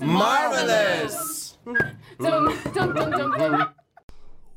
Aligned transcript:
Marvelous! 0.00 1.58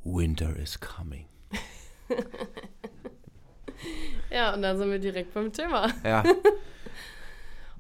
Winter 0.04 0.56
is 0.58 0.78
coming. 0.80 1.26
Ja, 4.32 4.54
und 4.54 4.62
dann 4.62 4.78
sind 4.78 4.90
wir 4.90 5.00
direkt 5.00 5.34
beim 5.34 5.52
Thema. 5.52 5.90
Ja, 6.06 6.24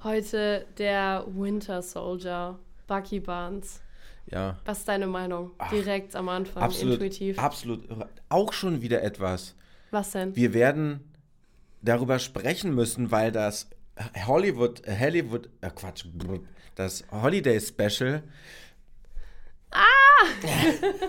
Heute 0.03 0.65
der 0.77 1.23
Winter 1.27 1.81
Soldier, 1.81 2.59
Bucky 2.87 3.19
Barnes. 3.21 3.81
Ja. 4.32 4.57
Was 4.66 4.79
ist 4.79 4.88
deine 4.88 5.07
Meinung? 5.07 5.52
Direkt 5.71 6.16
am 6.16 6.29
Anfang, 6.29 6.63
Absolut. 6.63 6.95
intuitiv. 6.95 7.38
Absolut. 7.39 7.84
Auch 8.30 8.53
schon 8.53 8.81
wieder 8.81 9.02
etwas. 9.03 9.55
Was 9.91 10.12
denn? 10.12 10.35
Wir 10.35 10.53
werden 10.53 11.02
darüber 11.81 12.20
sprechen 12.20 12.73
müssen, 12.73 13.12
weil 13.12 13.31
das 13.31 13.70
Hollywood, 14.25 14.81
Hollywood, 14.88 15.49
äh 15.62 15.70
Quatsch, 15.70 16.05
das 16.75 17.03
Holiday 17.12 17.59
Special. 17.59 18.23
Ah! 19.72 19.86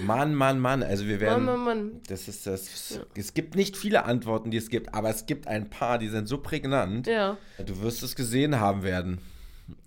Mann, 0.00 0.34
Mann, 0.34 0.60
Mann. 0.60 0.82
Also 0.82 1.06
wir 1.06 1.20
werden. 1.20 1.44
Mann, 1.44 1.58
Mann, 1.64 1.78
Mann. 1.78 2.00
Das 2.08 2.28
ist 2.28 2.46
das. 2.46 3.00
Es 3.14 3.34
gibt 3.34 3.54
nicht 3.54 3.76
viele 3.76 4.04
Antworten, 4.04 4.50
die 4.50 4.56
es 4.56 4.70
gibt, 4.70 4.94
aber 4.94 5.10
es 5.10 5.26
gibt 5.26 5.46
ein 5.46 5.68
paar, 5.68 5.98
die 5.98 6.08
sind 6.08 6.26
so 6.28 6.38
prägnant. 6.38 7.06
Ja, 7.06 7.36
Du 7.64 7.82
wirst 7.82 8.02
es 8.02 8.14
gesehen 8.16 8.60
haben 8.60 8.82
werden. 8.82 9.20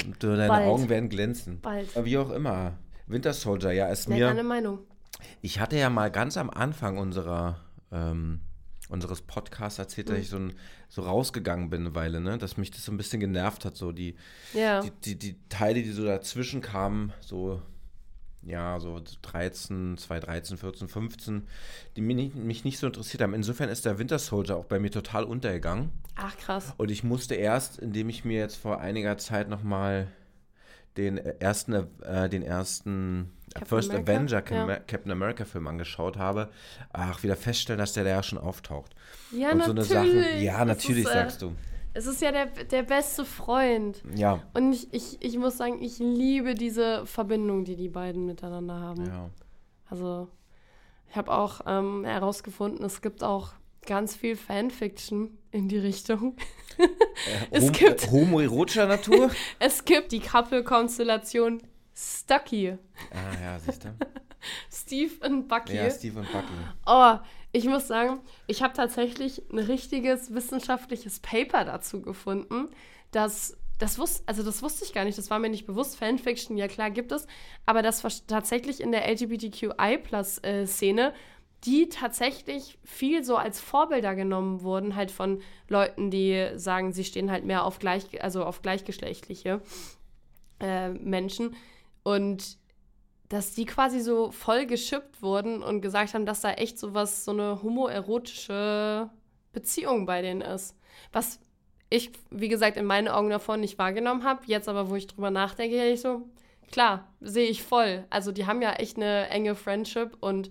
Und 0.05 0.23
deine 0.23 0.47
Bald. 0.47 0.67
Augen 0.67 0.89
werden 0.89 1.09
glänzen. 1.09 1.59
Bald. 1.61 1.87
Wie 2.05 2.17
auch 2.17 2.29
immer. 2.31 2.73
Winter 3.07 3.33
Soldier, 3.33 3.71
ja, 3.71 3.87
ist 3.87 4.07
nenn 4.09 4.19
mir. 4.19 4.27
deine 4.27 4.43
Meinung. 4.43 4.79
Ich 5.41 5.59
hatte 5.59 5.77
ja 5.77 5.89
mal 5.89 6.09
ganz 6.11 6.37
am 6.37 6.49
Anfang 6.49 6.98
unserer, 6.98 7.59
ähm, 7.91 8.40
unseres 8.90 9.21
Podcasts 9.21 9.79
erzählt, 9.79 10.07
Mhm. 10.09 10.13
dass 10.13 10.21
ich 10.21 10.29
so, 10.29 10.37
ein, 10.37 10.53
so 10.90 11.01
rausgegangen 11.03 11.70
bin 11.70 11.81
eine 11.81 11.95
Weile, 11.95 12.20
ne? 12.21 12.37
dass 12.37 12.57
mich 12.57 12.71
das 12.71 12.84
so 12.85 12.91
ein 12.91 12.98
bisschen 12.98 13.20
genervt 13.20 13.65
hat, 13.65 13.75
so 13.75 13.91
die, 13.91 14.15
Ja, 14.53 14.81
die, 14.81 14.91
die, 14.91 15.15
die 15.17 15.35
Teile, 15.49 15.81
die 15.84 15.91
so 15.91 16.03
dazwischen 16.05 16.62
kamen, 16.62 17.13
so, 17.21 17.62
ja, 18.46 18.80
so 18.80 19.02
13, 19.22 19.98
2013, 19.98 20.58
14, 20.58 20.88
15, 20.88 21.48
die 21.96 22.02
mich 22.02 22.16
nicht, 22.16 22.36
mich 22.36 22.63
nicht 22.66 22.77
so 22.80 22.88
interessiert 22.88 23.22
haben. 23.24 23.34
Insofern 23.34 23.70
ist 23.70 23.86
der 23.86 23.99
Winter 23.99 24.20
Soldier 24.20 24.58
auch 24.58 24.66
bei 24.66 24.80
mir 24.80 24.91
total 24.91 25.24
untergegangen. 25.24 25.91
ach 26.16 26.38
krass. 26.38 26.74
Und 26.77 26.91
ich 26.91 27.04
musste 27.04 27.36
erst, 27.36 27.80
indem 27.80 28.10
ich 28.10 28.26
mir 28.26 28.40
jetzt 28.40 28.55
vor 28.55 28.80
einiger 28.82 29.18
Zeit 29.18 29.49
nochmal 29.49 30.08
den 30.98 31.18
äh, 31.18 31.36
ersten, 31.40 31.74
äh, 32.04 32.30
den 32.30 32.44
ersten 32.44 33.32
Captain 33.54 33.68
First 33.68 33.90
America? 33.91 34.12
Avenger 34.12 34.41
Cam 34.41 34.70
Ja. 34.70 34.76
Captain 34.80 35.12
America 35.12 35.46
Film 35.46 35.68
angeschaut 35.68 36.18
habe, 36.18 36.49
ach, 36.91 37.24
wieder 37.24 37.36
feststellen, 37.36 37.80
dass 37.80 37.94
der 37.94 38.04
da 38.04 38.10
ja 38.12 38.24
schon 38.24 38.38
auftaucht. 38.40 38.94
Ja, 39.32 39.52
Und 39.52 39.64
so 39.64 39.74
natürlich. 39.74 40.14
eine 40.14 40.24
Sachen, 40.24 40.41
ja, 40.44 40.66
natürlich 40.66 41.05
ist, 41.05 41.10
äh, 41.12 41.14
sagst 41.14 41.41
du. 41.41 41.55
Es 41.94 42.05
ist 42.08 42.22
ja 42.22 42.32
der, 42.32 42.48
der 42.48 42.84
beste 42.84 43.24
Freund. 43.26 44.02
Ja, 44.16 44.41
Und 44.54 44.74
ich, 44.74 44.94
ich, 44.94 45.18
ich 45.22 45.38
muss 45.38 45.58
sagen, 45.58 45.82
ich 45.82 45.99
liebe 45.99 46.55
diese 46.55 47.05
Verbindung, 47.05 47.66
die 47.66 47.76
die 47.76 47.90
beiden 47.90 48.26
miteinander 48.26 48.80
haben. 48.80 49.05
ja. 49.05 49.30
Also, 49.90 50.27
ich 51.10 51.16
habe 51.16 51.32
auch 51.32 51.62
ähm, 51.68 52.04
herausgefunden, 52.04 52.84
es 52.84 53.02
gibt 53.02 53.24
auch 53.24 53.54
ganz 53.86 54.16
viel 54.16 54.36
Fanfiction 54.36 55.38
in 55.52 55.68
die 55.68 55.77
Richtung. 55.77 56.36
Es 57.52 57.66
Hom 57.66 57.71
gibt- 57.74 58.08
äh, 58.08 58.12
homoerotischer 58.12 58.88
Natur? 58.88 59.30
Es 59.60 59.86
gibt 59.86 60.12
die 60.12 60.20
Couple-Konstellation 60.20 61.62
Stucky. 61.96 62.71
ah, 63.12 63.44
ja, 63.44 63.60
siehst 63.60 63.84
du. 63.86 63.90
Steve 64.72 65.14
und 65.28 65.47
Bucky. 65.47 65.75
Ja, 65.75 65.90
Steve 65.91 66.19
und 66.22 66.31
Bucky. 66.31 66.47
Oh, 66.88 67.18
ich 67.53 67.66
muss 67.66 67.88
sagen, 67.88 68.19
ich 68.47 68.62
habe 68.62 68.73
tatsächlich 68.73 69.41
ein 69.51 69.59
richtiges 69.59 70.34
wissenschaftliches 70.34 71.19
Paper 71.19 71.64
dazu 71.64 72.02
gefunden, 72.02 72.68
dass 73.12 73.58
das 73.78 74.00
wusste, 74.00 74.24
also 74.25 74.41
das 74.44 74.64
wusste 74.64 74.86
ich 74.86 74.94
gar 74.94 75.03
nicht, 75.06 75.18
das 75.18 75.30
war 75.30 75.40
mir 75.40 75.50
nicht 75.50 75.66
bewusst. 75.66 75.97
Fanfiction, 75.97 76.58
ja 76.58 76.68
klar, 76.68 76.90
gibt 76.90 77.12
es, 77.12 77.28
aber 77.66 77.81
das 77.81 78.02
war 78.03 78.12
tatsächlich 78.28 78.81
in 78.81 78.91
der 78.91 79.08
LGBTQI-Plus-Szene, 79.08 81.14
die 81.64 81.88
tatsächlich 81.90 82.78
viel 82.84 83.24
so 83.24 83.38
als 83.38 83.62
Vorbilder 83.62 84.16
genommen 84.16 84.64
wurden, 84.64 84.96
halt 84.96 85.12
von 85.12 85.41
Leuten, 85.70 86.09
die 86.12 86.50
sagen, 86.56 86.91
sie 86.91 87.06
stehen 87.06 87.31
halt 87.31 87.46
mehr 87.46 87.66
auf 87.66 87.80
gleich, 87.80 88.24
also 88.24 88.44
auf 88.44 88.62
gleichgeschlechtliche 88.64 89.62
äh, 90.59 90.90
Menschen 90.90 91.56
und 92.03 92.58
dass 93.34 93.54
die 93.54 93.66
quasi 93.66 94.00
so 94.00 94.32
voll 94.32 94.68
geschippt 94.68 95.22
wurden 95.22 95.64
und 95.64 95.82
gesagt 95.82 96.14
haben, 96.14 96.26
dass 96.26 96.42
da 96.42 96.52
echt 96.52 96.78
so 96.78 96.94
was, 96.94 97.26
so 97.26 97.32
eine 97.32 97.64
homoerotische 97.64 99.10
Beziehung 99.52 100.06
bei 100.06 100.22
denen 100.22 100.42
ist. 100.42 100.78
Was 101.12 101.40
ich, 101.90 102.12
wie 102.30 102.48
gesagt, 102.48 102.78
in 102.78 102.86
meinen 102.86 103.08
Augen 103.08 103.30
davon 103.30 103.60
nicht 103.60 103.78
wahrgenommen 103.80 104.24
habe. 104.24 104.42
Jetzt 104.46 104.70
aber, 104.70 104.90
wo 104.90 104.96
ich 104.96 105.08
drüber 105.08 105.32
nachdenke, 105.32 105.90
ich 105.90 106.02
so, 106.02 106.28
klar, 106.72 107.08
sehe 107.22 107.48
ich 107.48 107.64
voll. 107.64 108.04
Also 108.10 108.32
die 108.32 108.46
haben 108.46 108.62
ja 108.62 108.74
echt 108.74 108.98
eine 108.98 109.30
enge 109.30 109.56
Friendship 109.56 110.16
und 110.20 110.50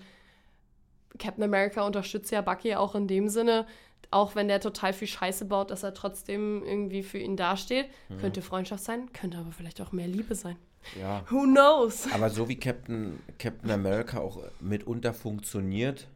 Captain 1.18 1.44
America 1.44 1.82
unterstützt 1.86 2.30
ja 2.30 2.40
Bucky 2.40 2.74
auch 2.74 2.94
in 2.94 3.06
dem 3.08 3.28
Sinne, 3.28 3.66
auch 4.10 4.34
wenn 4.34 4.48
der 4.48 4.60
total 4.60 4.92
viel 4.92 5.08
Scheiße 5.08 5.44
baut, 5.46 5.70
dass 5.70 5.82
er 5.82 5.94
trotzdem 5.94 6.62
irgendwie 6.64 7.02
für 7.02 7.18
ihn 7.18 7.36
dasteht. 7.36 7.86
Könnte 8.20 8.42
Freundschaft 8.42 8.84
sein, 8.84 9.12
könnte 9.12 9.38
aber 9.38 9.52
vielleicht 9.52 9.80
auch 9.80 9.92
mehr 9.92 10.08
Liebe 10.08 10.34
sein. 10.34 10.56
Ja. 11.00 11.24
Who 11.30 11.42
knows? 11.44 12.08
Aber 12.12 12.28
so 12.28 12.48
wie 12.48 12.56
Captain, 12.56 13.20
Captain 13.38 13.70
America 13.70 14.18
auch 14.20 14.38
mitunter 14.60 15.14
funktioniert, 15.14 16.08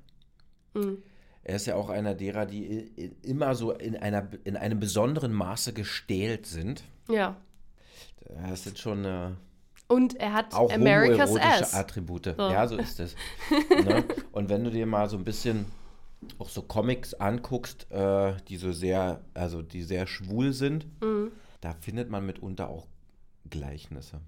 Mhm. 0.74 0.98
er 1.42 1.56
ist 1.56 1.66
ja 1.66 1.74
auch 1.76 1.88
einer 1.88 2.14
derer, 2.14 2.44
die 2.44 2.90
immer 3.22 3.54
so 3.54 3.72
in, 3.72 3.96
einer, 3.96 4.28
in 4.44 4.56
einem 4.56 4.78
besonderen 4.80 5.32
Maße 5.32 5.72
gestählt 5.72 6.44
sind. 6.46 6.84
Ja. 7.08 7.36
Das 8.50 8.64
sind 8.64 8.78
schon 8.78 9.04
äh, 9.04 9.30
Und 9.88 10.16
er 10.16 10.32
hat 10.32 10.52
auch 10.54 10.72
America's 10.72 11.36
Ass. 11.36 11.74
Attribute. 11.74 12.34
So. 12.36 12.50
Ja, 12.50 12.66
so 12.66 12.76
ist 12.76 12.98
es. 13.00 13.14
ne? 13.84 14.04
Und 14.32 14.48
wenn 14.48 14.64
du 14.64 14.70
dir 14.70 14.86
mal 14.86 15.08
so 15.08 15.16
ein 15.16 15.24
bisschen 15.24 15.66
auch 16.38 16.48
so 16.48 16.62
Comics 16.62 17.14
anguckst, 17.14 17.90
äh, 17.92 18.34
die 18.48 18.56
so 18.56 18.72
sehr, 18.72 19.20
also 19.34 19.62
die 19.62 19.82
sehr 19.82 20.06
schwul 20.06 20.52
sind, 20.52 20.86
Mhm. 21.02 21.30
da 21.60 21.74
findet 21.80 22.10
man 22.10 22.26
mitunter 22.26 22.68
auch 22.68 22.86
Gleichnisse. 23.48 24.20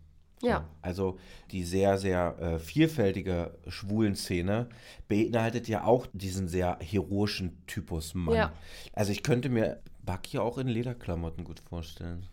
Ja. 0.42 0.69
Also 0.82 1.19
die 1.50 1.64
sehr, 1.64 1.98
sehr 1.98 2.36
äh, 2.38 2.58
vielfältige 2.60 3.58
schwulen 3.66 4.14
Szene 4.14 4.69
beinhaltet 5.08 5.66
ja 5.66 5.82
auch 5.82 6.06
diesen 6.12 6.46
sehr 6.46 6.78
heroischen 6.80 7.66
Typus 7.66 8.14
Mann. 8.14 8.36
Ja. 8.36 8.52
Also 8.92 9.10
ich 9.10 9.25
könnte 9.25 9.48
mir 9.48 9.80
Bucky 10.04 10.38
auch 10.38 10.58
in 10.58 10.69
Lederklamotten 10.69 11.42
gut 11.42 11.58
vorstellen. 11.60 12.25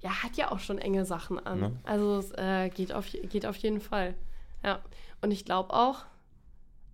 Ja, 0.00 0.22
hat 0.22 0.36
ja 0.36 0.52
auch 0.52 0.58
schon 0.58 0.78
enge 0.78 1.04
Sachen 1.04 1.38
an. 1.44 1.60
Ne? 1.60 1.72
Also 1.84 2.18
es 2.18 2.30
äh, 2.32 2.68
geht, 2.68 2.92
auf, 2.92 3.06
geht 3.10 3.46
auf 3.46 3.56
jeden 3.56 3.80
Fall. 3.80 4.14
Ja. 4.62 4.80
Und 5.22 5.30
ich 5.30 5.44
glaube 5.44 5.72
auch, 5.72 6.04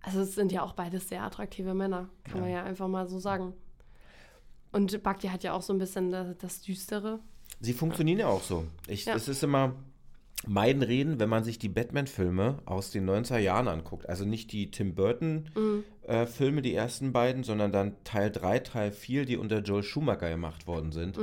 also 0.01 0.21
es 0.21 0.35
sind 0.35 0.51
ja 0.51 0.63
auch 0.63 0.73
beides 0.73 1.09
sehr 1.09 1.23
attraktive 1.23 1.73
Männer, 1.73 2.09
kann 2.23 2.41
man 2.41 2.49
ja 2.49 2.63
einfach 2.63 2.87
mal 2.87 3.07
so 3.07 3.19
sagen. 3.19 3.53
Und 4.71 5.03
Bucky 5.03 5.27
hat 5.27 5.43
ja 5.43 5.53
auch 5.53 5.61
so 5.61 5.71
ein 5.73 5.79
bisschen 5.79 6.11
das, 6.11 6.37
das 6.39 6.61
Düstere. 6.61 7.19
Sie 7.59 7.73
funktionieren 7.73 8.19
ja 8.19 8.27
auch 8.27 8.41
so. 8.41 8.65
Ich, 8.87 9.05
Ja. 9.05 9.15
Es 9.15 9.27
ist 9.27 9.43
immer 9.43 9.75
meiden 10.45 10.83
reden, 10.83 11.19
wenn 11.19 11.29
man 11.29 11.43
sich 11.43 11.57
die 11.57 11.69
Batman-Filme 11.69 12.59
aus 12.65 12.91
den 12.91 13.09
90er 13.09 13.37
Jahren 13.37 13.67
anguckt. 13.67 14.09
Also 14.09 14.25
nicht 14.25 14.51
die 14.51 14.71
Tim 14.71 14.95
Burton-Filme, 14.95 16.61
die 16.61 16.73
ersten 16.73 17.13
beiden, 17.13 17.43
sondern 17.43 17.71
dann 17.71 17.95
Teil 18.03 18.29
3, 18.29 18.59
Teil 18.59 18.91
4, 18.91 19.25
die 19.25 19.37
unter 19.37 19.59
Joel 19.59 19.83
Schumacher 19.83 20.29
gemacht 20.29 20.67
worden 20.67 20.91
sind. 20.91 21.17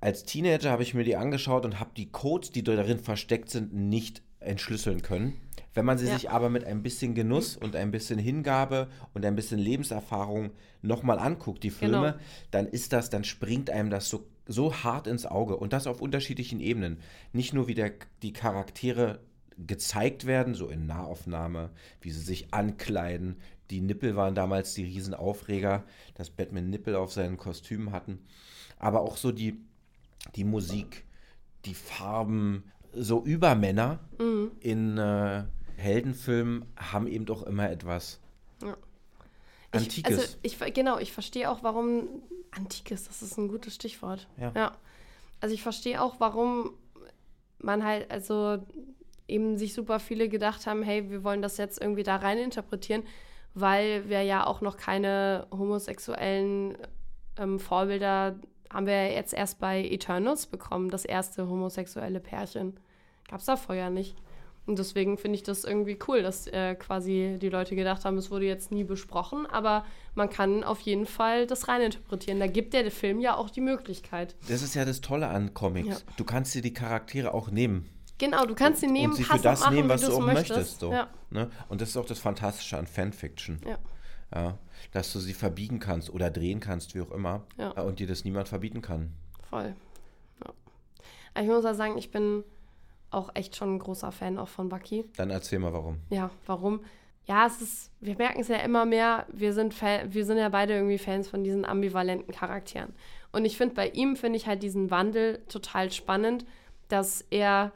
Als 0.00 0.24
Teenager 0.24 0.70
habe 0.70 0.82
ich 0.82 0.94
mir 0.94 1.04
die 1.04 1.16
angeschaut 1.16 1.64
und 1.64 1.80
habe 1.80 1.90
die 1.96 2.10
Codes, 2.10 2.50
die 2.50 2.62
darin 2.62 2.98
versteckt 2.98 3.50
sind, 3.50 3.72
nicht 3.74 4.22
entschlüsseln 4.40 5.02
können. 5.02 5.34
Wenn 5.74 5.84
man 5.84 5.98
sie 5.98 6.06
Ja. 6.06 6.14
sich 6.14 6.30
aber 6.30 6.48
mit 6.48 6.64
ein 6.64 6.82
bisschen 6.82 7.14
Genuss 7.14 7.56
und 7.56 7.76
ein 7.76 7.90
bisschen 7.90 8.18
Hingabe 8.18 8.88
und 9.14 9.24
ein 9.24 9.34
bisschen 9.36 9.58
Lebenserfahrung 9.58 10.50
nochmal 10.82 11.18
anguckt, 11.18 11.62
die 11.64 11.70
Filme, 11.70 12.12
Genau. 12.12 12.24
dann 12.50 12.66
ist 12.66 12.92
das, 12.92 13.10
dann 13.10 13.24
springt 13.24 13.70
einem 13.70 13.90
das 13.90 14.08
so, 14.08 14.26
so 14.46 14.74
hart 14.74 15.06
ins 15.06 15.26
Auge 15.26 15.56
und 15.56 15.72
das 15.72 15.86
auf 15.86 16.00
unterschiedlichen 16.00 16.60
Ebenen. 16.60 16.98
Nicht 17.32 17.52
nur 17.52 17.66
wie 17.68 17.74
der, 17.74 17.92
die 18.22 18.32
Charaktere 18.32 19.20
gezeigt 19.58 20.26
werden, 20.26 20.54
so 20.54 20.68
in 20.68 20.86
Nahaufnahme, 20.86 21.70
wie 22.00 22.10
sie 22.10 22.20
sich 22.20 22.52
ankleiden. 22.54 23.36
Die 23.70 23.80
Nippel 23.80 24.14
waren 24.14 24.34
damals 24.34 24.74
die 24.74 24.84
Riesenaufreger, 24.84 25.84
dass 26.14 26.30
Batman 26.30 26.70
Nippel 26.70 26.94
auf 26.94 27.12
seinen 27.12 27.36
Kostümen 27.36 27.90
hatten. 27.90 28.20
Aber 28.78 29.00
auch 29.00 29.16
so 29.16 29.32
die, 29.32 29.58
die 30.34 30.44
Musik, 30.44 31.04
die 31.64 31.74
Farben, 31.74 32.64
so 32.92 33.22
Übermänner 33.24 34.00
Mhm. 34.18 34.50
in 34.60 34.98
äh, 34.98 35.44
Heldenfilmen 35.76 36.64
haben 36.76 37.06
eben 37.06 37.26
doch 37.26 37.42
immer 37.42 37.70
etwas 37.70 38.20
Ich, 38.62 38.68
Antikes. 39.82 40.18
also 40.18 40.36
ich, 40.42 40.74
genau, 40.74 40.98
ich 40.98 41.12
verstehe 41.12 41.50
auch, 41.50 41.62
warum. 41.62 42.08
Antikes, 42.52 43.04
das 43.06 43.20
ist 43.20 43.36
ein 43.36 43.48
gutes 43.48 43.74
Stichwort. 43.74 44.26
Ja. 44.38 44.52
ja. 44.54 44.72
Also 45.40 45.54
ich 45.54 45.62
verstehe 45.62 46.00
auch, 46.00 46.18
warum 46.20 46.70
man 47.58 47.84
halt, 47.84 48.10
also 48.10 48.58
eben 49.28 49.58
sich 49.58 49.74
super 49.74 50.00
viele 50.00 50.30
gedacht 50.30 50.66
haben, 50.66 50.82
hey, 50.82 51.10
wir 51.10 51.22
wollen 51.24 51.42
das 51.42 51.58
jetzt 51.58 51.78
irgendwie 51.82 52.04
da 52.04 52.16
rein 52.16 52.38
interpretieren, 52.38 53.02
weil 53.52 54.08
wir 54.08 54.22
ja 54.22 54.46
auch 54.46 54.62
noch 54.62 54.78
keine 54.78 55.46
homosexuellen 55.50 56.78
ähm, 57.36 57.58
Vorbilder 57.60 58.36
haben 58.72 58.86
wir 58.86 59.12
jetzt 59.12 59.32
erst 59.32 59.58
bei 59.58 59.82
Eternals 59.84 60.46
bekommen, 60.46 60.90
das 60.90 61.04
erste 61.04 61.48
homosexuelle 61.48 62.20
Pärchen. 62.20 62.78
Gab 63.28 63.40
es 63.40 63.46
da 63.46 63.56
vorher 63.56 63.90
nicht. 63.90 64.16
Und 64.66 64.80
deswegen 64.80 65.16
finde 65.16 65.36
ich 65.36 65.44
das 65.44 65.62
irgendwie 65.62 65.96
cool, 66.08 66.22
dass 66.22 66.48
äh, 66.48 66.74
quasi 66.74 67.38
die 67.40 67.48
Leute 67.48 67.76
gedacht 67.76 68.04
haben, 68.04 68.18
es 68.18 68.32
wurde 68.32 68.46
jetzt 68.46 68.72
nie 68.72 68.82
besprochen, 68.82 69.46
aber 69.46 69.84
man 70.16 70.28
kann 70.28 70.64
auf 70.64 70.80
jeden 70.80 71.06
Fall 71.06 71.46
das 71.46 71.68
reininterpretieren. 71.68 72.40
Da 72.40 72.48
gibt 72.48 72.74
der 72.74 72.90
Film 72.90 73.20
ja 73.20 73.36
auch 73.36 73.48
die 73.48 73.60
Möglichkeit. 73.60 74.34
Das 74.48 74.62
ist 74.62 74.74
ja 74.74 74.84
das 74.84 75.00
Tolle 75.00 75.28
an 75.28 75.54
Comics. 75.54 75.88
Ja. 75.88 76.14
Du 76.16 76.24
kannst 76.24 76.52
dir 76.54 76.62
die 76.62 76.74
Charaktere 76.74 77.32
auch 77.32 77.50
nehmen. 77.50 77.88
Genau, 78.18 78.44
du 78.44 78.54
kannst 78.54 78.80
sie 78.80 78.86
nehmen, 78.88 79.12
und 79.12 79.16
sie 79.16 79.24
für 79.24 79.38
das 79.38 79.60
machen, 79.60 79.74
nehmen, 79.74 79.88
was 79.88 80.00
du 80.00 80.12
auch 80.12 80.20
möchtest. 80.20 80.50
möchtest 80.50 80.80
so, 80.80 80.90
ja. 80.90 81.08
ne? 81.30 81.50
Und 81.68 81.80
das 81.80 81.90
ist 81.90 81.96
auch 81.96 82.06
das 82.06 82.18
Fantastische 82.18 82.76
an 82.78 82.86
Fanfiction. 82.86 83.60
Ja. 83.64 83.78
Ja. 84.34 84.58
Dass 84.92 85.12
du 85.12 85.18
sie 85.18 85.34
verbiegen 85.34 85.80
kannst 85.80 86.10
oder 86.10 86.30
drehen 86.30 86.60
kannst, 86.60 86.94
wie 86.94 87.00
auch 87.00 87.10
immer. 87.10 87.42
Ja. 87.58 87.70
Und 87.82 87.98
dir 87.98 88.06
das 88.06 88.24
niemand 88.24 88.48
verbieten 88.48 88.82
kann. 88.82 89.12
Voll. 89.48 89.74
Ja. 90.44 91.42
Ich 91.42 91.48
muss 91.48 91.64
auch 91.64 91.74
sagen, 91.74 91.98
ich 91.98 92.10
bin 92.10 92.44
auch 93.10 93.30
echt 93.34 93.56
schon 93.56 93.76
ein 93.76 93.78
großer 93.78 94.12
Fan 94.12 94.38
auch 94.38 94.48
von 94.48 94.68
Bucky. 94.68 95.04
Dann 95.16 95.30
erzähl 95.30 95.58
mal 95.58 95.72
warum. 95.72 95.98
Ja, 96.10 96.30
warum? 96.46 96.80
Ja, 97.26 97.46
es 97.46 97.60
ist, 97.60 97.90
wir 98.00 98.16
merken 98.16 98.40
es 98.40 98.48
ja 98.48 98.58
immer 98.58 98.84
mehr, 98.84 99.26
wir 99.32 99.52
sind, 99.52 99.74
Fan, 99.74 100.14
wir 100.14 100.24
sind 100.24 100.38
ja 100.38 100.48
beide 100.48 100.74
irgendwie 100.74 100.98
Fans 100.98 101.28
von 101.28 101.42
diesen 101.42 101.64
ambivalenten 101.64 102.32
Charakteren. 102.32 102.92
Und 103.32 103.44
ich 103.44 103.56
finde, 103.56 103.74
bei 103.74 103.88
ihm 103.88 104.16
finde 104.16 104.36
ich 104.36 104.46
halt 104.46 104.62
diesen 104.62 104.90
Wandel 104.90 105.42
total 105.48 105.90
spannend, 105.90 106.46
dass 106.88 107.22
er, 107.30 107.72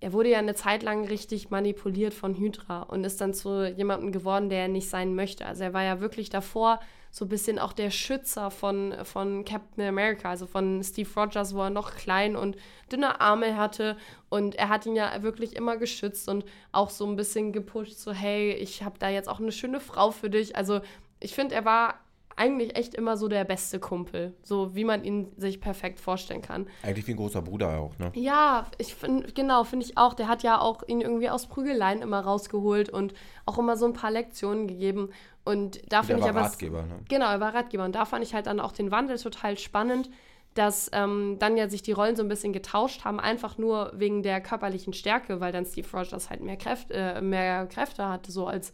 er 0.00 0.12
wurde 0.12 0.30
ja 0.30 0.38
eine 0.38 0.54
Zeit 0.54 0.82
lang 0.82 1.06
richtig 1.06 1.50
manipuliert 1.50 2.14
von 2.14 2.34
Hydra 2.34 2.82
und 2.82 3.04
ist 3.04 3.20
dann 3.20 3.32
zu 3.34 3.66
jemandem 3.66 4.12
geworden, 4.12 4.48
der 4.48 4.62
er 4.62 4.68
nicht 4.68 4.88
sein 4.88 5.14
möchte. 5.14 5.46
Also 5.46 5.64
er 5.64 5.72
war 5.72 5.82
ja 5.82 6.00
wirklich 6.00 6.28
davor 6.28 6.80
so 7.10 7.24
ein 7.24 7.28
bisschen 7.28 7.60
auch 7.60 7.72
der 7.72 7.90
Schützer 7.90 8.50
von, 8.50 8.92
von 9.04 9.44
Captain 9.44 9.84
America, 9.84 10.30
also 10.30 10.46
von 10.46 10.82
Steve 10.82 11.08
Rogers, 11.14 11.54
wo 11.54 11.62
er 11.62 11.70
noch 11.70 11.94
klein 11.94 12.34
und 12.34 12.56
dünne 12.90 13.20
Arme 13.20 13.56
hatte. 13.56 13.96
Und 14.28 14.56
er 14.56 14.68
hat 14.68 14.84
ihn 14.84 14.96
ja 14.96 15.22
wirklich 15.22 15.54
immer 15.54 15.76
geschützt 15.76 16.28
und 16.28 16.44
auch 16.72 16.90
so 16.90 17.06
ein 17.06 17.14
bisschen 17.14 17.52
gepusht, 17.52 17.98
so 17.98 18.12
hey, 18.12 18.52
ich 18.54 18.82
habe 18.82 18.98
da 18.98 19.10
jetzt 19.10 19.28
auch 19.28 19.38
eine 19.38 19.52
schöne 19.52 19.78
Frau 19.78 20.10
für 20.10 20.28
dich. 20.28 20.56
Also 20.56 20.80
ich 21.20 21.34
finde, 21.34 21.54
er 21.54 21.64
war 21.64 22.00
eigentlich 22.36 22.76
echt 22.76 22.94
immer 22.94 23.16
so 23.16 23.28
der 23.28 23.44
beste 23.44 23.78
Kumpel, 23.78 24.34
so 24.42 24.74
wie 24.74 24.84
man 24.84 25.04
ihn 25.04 25.32
sich 25.36 25.60
perfekt 25.60 26.00
vorstellen 26.00 26.42
kann. 26.42 26.66
Eigentlich 26.82 27.06
wie 27.06 27.12
ein 27.12 27.16
großer 27.16 27.42
Bruder 27.42 27.78
auch, 27.78 27.98
ne? 27.98 28.10
Ja, 28.14 28.66
ich 28.78 28.94
finde, 28.94 29.32
genau, 29.32 29.64
finde 29.64 29.86
ich 29.86 29.96
auch. 29.96 30.14
Der 30.14 30.28
hat 30.28 30.42
ja 30.42 30.60
auch 30.60 30.82
ihn 30.86 31.00
irgendwie 31.00 31.30
aus 31.30 31.46
Prügeleien 31.46 32.02
immer 32.02 32.20
rausgeholt 32.20 32.90
und 32.90 33.14
auch 33.46 33.58
immer 33.58 33.76
so 33.76 33.86
ein 33.86 33.92
paar 33.92 34.10
Lektionen 34.10 34.66
gegeben. 34.66 35.10
Und 35.44 35.80
da 35.92 36.02
finde 36.02 36.22
ich 36.22 36.28
aber. 36.28 36.42
Ratgeber, 36.42 36.82
ne? 36.82 37.00
Genau, 37.08 37.30
er 37.30 37.40
war 37.40 37.54
Ratgeber. 37.54 37.84
Und 37.84 37.94
da 37.94 38.04
fand 38.04 38.24
ich 38.24 38.34
halt 38.34 38.46
dann 38.46 38.60
auch 38.60 38.72
den 38.72 38.90
Wandel 38.90 39.18
total 39.18 39.58
spannend, 39.58 40.10
dass 40.54 40.88
ähm, 40.92 41.36
dann 41.38 41.56
ja 41.56 41.68
sich 41.68 41.82
die 41.82 41.92
Rollen 41.92 42.16
so 42.16 42.22
ein 42.22 42.28
bisschen 42.28 42.52
getauscht 42.52 43.04
haben, 43.04 43.20
einfach 43.20 43.58
nur 43.58 43.92
wegen 43.94 44.22
der 44.22 44.40
körperlichen 44.40 44.92
Stärke, 44.92 45.40
weil 45.40 45.52
dann 45.52 45.66
Steve 45.66 45.88
Rogers 45.92 46.30
halt 46.30 46.40
mehr 46.40 46.56
Kräfte, 46.56 46.94
äh, 46.94 47.20
mehr 47.20 47.66
Kräfte 47.66 48.08
hatte, 48.08 48.32
so 48.32 48.46
als, 48.46 48.72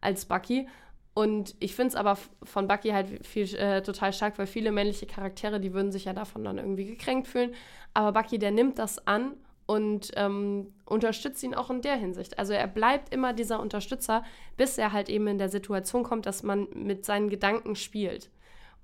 als 0.00 0.24
Bucky. 0.26 0.68
Und 1.12 1.56
ich 1.58 1.74
finde 1.74 1.88
es 1.88 1.94
aber 1.96 2.16
von 2.44 2.68
Bucky 2.68 2.90
halt 2.90 3.26
viel, 3.26 3.52
äh, 3.56 3.82
total 3.82 4.12
stark, 4.12 4.38
weil 4.38 4.46
viele 4.46 4.70
männliche 4.70 5.06
Charaktere, 5.06 5.60
die 5.60 5.74
würden 5.74 5.90
sich 5.90 6.04
ja 6.04 6.12
davon 6.12 6.44
dann 6.44 6.58
irgendwie 6.58 6.86
gekränkt 6.86 7.26
fühlen. 7.26 7.54
Aber 7.94 8.12
Bucky, 8.20 8.38
der 8.38 8.52
nimmt 8.52 8.78
das 8.78 9.06
an 9.06 9.34
und 9.66 10.12
ähm, 10.16 10.72
unterstützt 10.84 11.42
ihn 11.42 11.54
auch 11.54 11.70
in 11.70 11.80
der 11.80 11.96
Hinsicht. 11.96 12.38
Also 12.38 12.52
er 12.52 12.66
bleibt 12.66 13.12
immer 13.12 13.32
dieser 13.32 13.60
Unterstützer, 13.60 14.24
bis 14.56 14.78
er 14.78 14.92
halt 14.92 15.08
eben 15.08 15.26
in 15.26 15.38
der 15.38 15.48
Situation 15.48 16.02
kommt, 16.02 16.26
dass 16.26 16.42
man 16.42 16.68
mit 16.74 17.04
seinen 17.04 17.28
Gedanken 17.28 17.76
spielt. 17.76 18.30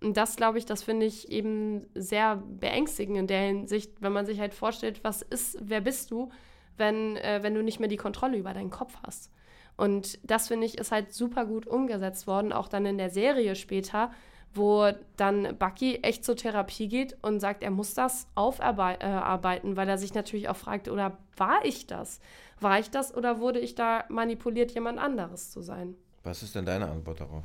Und 0.00 0.16
das, 0.16 0.36
glaube 0.36 0.58
ich, 0.58 0.66
das 0.66 0.82
finde 0.82 1.06
ich 1.06 1.30
eben 1.30 1.86
sehr 1.94 2.36
beängstigend 2.36 3.16
in 3.16 3.26
der 3.26 3.40
Hinsicht, 3.40 3.92
wenn 4.00 4.12
man 4.12 4.26
sich 4.26 4.40
halt 4.40 4.54
vorstellt, 4.54 5.02
was 5.02 5.22
ist, 5.22 5.58
wer 5.60 5.80
bist 5.80 6.10
du, 6.10 6.30
wenn, 6.76 7.16
äh, 7.16 7.40
wenn 7.42 7.54
du 7.54 7.62
nicht 7.62 7.80
mehr 7.80 7.88
die 7.88 7.96
Kontrolle 7.96 8.36
über 8.36 8.52
deinen 8.52 8.70
Kopf 8.70 8.94
hast. 9.04 9.32
Und 9.76 10.18
das 10.22 10.48
finde 10.48 10.66
ich 10.66 10.78
ist 10.78 10.92
halt 10.92 11.12
super 11.12 11.44
gut 11.44 11.66
umgesetzt 11.66 12.26
worden, 12.26 12.52
auch 12.52 12.68
dann 12.68 12.86
in 12.86 12.98
der 12.98 13.10
Serie 13.10 13.54
später, 13.56 14.10
wo 14.54 14.90
dann 15.16 15.56
Bucky 15.58 15.96
echt 15.96 16.24
zur 16.24 16.36
Therapie 16.36 16.88
geht 16.88 17.16
und 17.22 17.40
sagt, 17.40 17.62
er 17.62 17.70
muss 17.70 17.94
das 17.94 18.26
aufarbeiten, 18.34 19.72
äh, 19.72 19.76
weil 19.76 19.88
er 19.88 19.98
sich 19.98 20.14
natürlich 20.14 20.48
auch 20.48 20.56
fragt, 20.56 20.88
oder 20.88 21.18
war 21.36 21.64
ich 21.64 21.86
das? 21.86 22.20
War 22.58 22.78
ich 22.78 22.90
das 22.90 23.14
oder 23.14 23.38
wurde 23.38 23.58
ich 23.58 23.74
da 23.74 24.04
manipuliert, 24.08 24.72
jemand 24.72 24.98
anderes 24.98 25.50
zu 25.50 25.60
sein? 25.60 25.94
Was 26.24 26.42
ist 26.42 26.54
denn 26.54 26.64
deine 26.64 26.88
Antwort 26.88 27.20
darauf? 27.20 27.44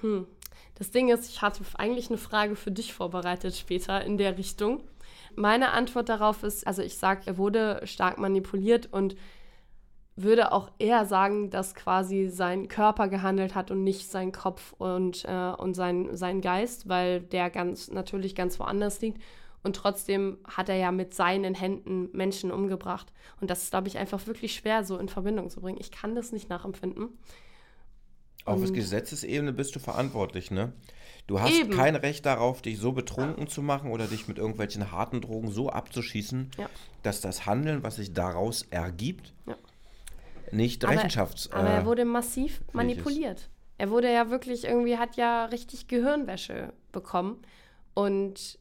Hm. 0.00 0.26
Das 0.76 0.90
Ding 0.90 1.08
ist, 1.08 1.28
ich 1.30 1.42
hatte 1.42 1.62
eigentlich 1.76 2.08
eine 2.08 2.18
Frage 2.18 2.56
für 2.56 2.70
dich 2.70 2.92
vorbereitet 2.92 3.54
später 3.54 4.04
in 4.04 4.18
der 4.18 4.36
Richtung. 4.36 4.82
Meine 5.34 5.72
Antwort 5.72 6.08
darauf 6.08 6.42
ist, 6.42 6.66
also 6.66 6.82
ich 6.82 6.98
sage, 6.98 7.22
er 7.26 7.38
wurde 7.38 7.80
stark 7.84 8.18
manipuliert 8.18 8.92
und 8.92 9.16
würde 10.16 10.52
auch 10.52 10.70
eher 10.78 11.04
sagen, 11.04 11.50
dass 11.50 11.74
quasi 11.74 12.28
sein 12.28 12.68
Körper 12.68 13.08
gehandelt 13.08 13.54
hat 13.54 13.70
und 13.70 13.84
nicht 13.84 14.10
sein 14.10 14.32
Kopf 14.32 14.72
und, 14.78 15.24
äh, 15.26 15.52
und 15.58 15.74
sein, 15.74 16.16
sein 16.16 16.40
Geist, 16.40 16.88
weil 16.88 17.20
der 17.20 17.50
ganz 17.50 17.90
natürlich 17.90 18.34
ganz 18.34 18.58
woanders 18.58 19.00
liegt. 19.02 19.20
Und 19.62 19.76
trotzdem 19.76 20.38
hat 20.44 20.68
er 20.68 20.76
ja 20.76 20.90
mit 20.90 21.12
seinen 21.12 21.54
Händen 21.54 22.08
Menschen 22.12 22.50
umgebracht. 22.50 23.12
Und 23.40 23.50
das 23.50 23.64
ist, 23.64 23.70
glaube 23.70 23.88
ich, 23.88 23.98
einfach 23.98 24.26
wirklich 24.26 24.54
schwer 24.54 24.84
so 24.84 24.96
in 24.96 25.08
Verbindung 25.08 25.50
zu 25.50 25.60
bringen. 25.60 25.78
Ich 25.80 25.90
kann 25.90 26.14
das 26.14 26.32
nicht 26.32 26.48
nachempfinden. 26.48 27.08
Auf 28.44 28.60
und 28.60 28.72
Gesetzesebene 28.72 29.52
bist 29.52 29.74
du 29.74 29.80
verantwortlich, 29.80 30.52
ne? 30.52 30.72
Du 31.26 31.40
hast 31.40 31.52
eben. 31.52 31.72
kein 31.72 31.96
Recht 31.96 32.24
darauf, 32.24 32.62
dich 32.62 32.78
so 32.78 32.92
betrunken 32.92 33.46
ja. 33.46 33.48
zu 33.48 33.60
machen 33.60 33.90
oder 33.90 34.06
dich 34.06 34.28
mit 34.28 34.38
irgendwelchen 34.38 34.92
harten 34.92 35.20
Drogen 35.20 35.50
so 35.50 35.68
abzuschießen, 35.68 36.52
ja. 36.56 36.70
dass 37.02 37.20
das 37.20 37.44
Handeln, 37.44 37.82
was 37.82 37.96
sich 37.96 38.12
daraus 38.12 38.62
ergibt, 38.70 39.34
ja 39.46 39.56
nicht 40.52 40.84
Rechenschafts. 40.84 41.50
Aber, 41.52 41.60
aber 41.60 41.70
er 41.70 41.82
äh, 41.82 41.86
wurde 41.86 42.04
massiv 42.04 42.60
manipuliert. 42.72 43.48
Er 43.78 43.90
wurde 43.90 44.12
ja 44.12 44.30
wirklich 44.30 44.64
irgendwie, 44.64 44.96
hat 44.96 45.16
ja 45.16 45.46
richtig 45.46 45.88
Gehirnwäsche 45.88 46.72
bekommen. 46.92 47.42
Und 47.94 48.58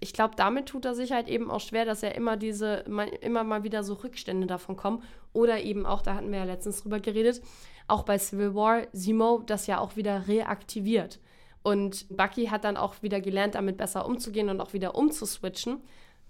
ich 0.00 0.12
glaube, 0.12 0.34
damit 0.36 0.66
tut 0.66 0.84
er 0.84 0.94
sich 0.94 1.12
halt 1.12 1.28
eben 1.28 1.50
auch 1.50 1.60
schwer, 1.60 1.84
dass 1.84 2.02
er 2.02 2.14
immer 2.14 2.36
diese, 2.36 2.84
immer 3.20 3.44
mal 3.44 3.62
wieder 3.62 3.84
so 3.84 3.94
Rückstände 3.94 4.46
davon 4.46 4.76
kommen. 4.76 5.02
Oder 5.32 5.62
eben 5.62 5.86
auch, 5.86 6.02
da 6.02 6.14
hatten 6.14 6.30
wir 6.30 6.40
ja 6.40 6.44
letztens 6.44 6.82
drüber 6.82 7.00
geredet, 7.00 7.42
auch 7.88 8.02
bei 8.02 8.18
Civil 8.18 8.54
War, 8.54 8.86
Simo 8.92 9.42
das 9.46 9.66
ja 9.66 9.78
auch 9.78 9.96
wieder 9.96 10.28
reaktiviert. 10.28 11.20
Und 11.62 12.06
Bucky 12.14 12.46
hat 12.46 12.64
dann 12.64 12.76
auch 12.76 13.02
wieder 13.02 13.20
gelernt, 13.20 13.54
damit 13.54 13.76
besser 13.76 14.06
umzugehen 14.06 14.48
und 14.48 14.60
auch 14.60 14.72
wieder 14.72 14.94
umzuswitchen. 14.94 15.80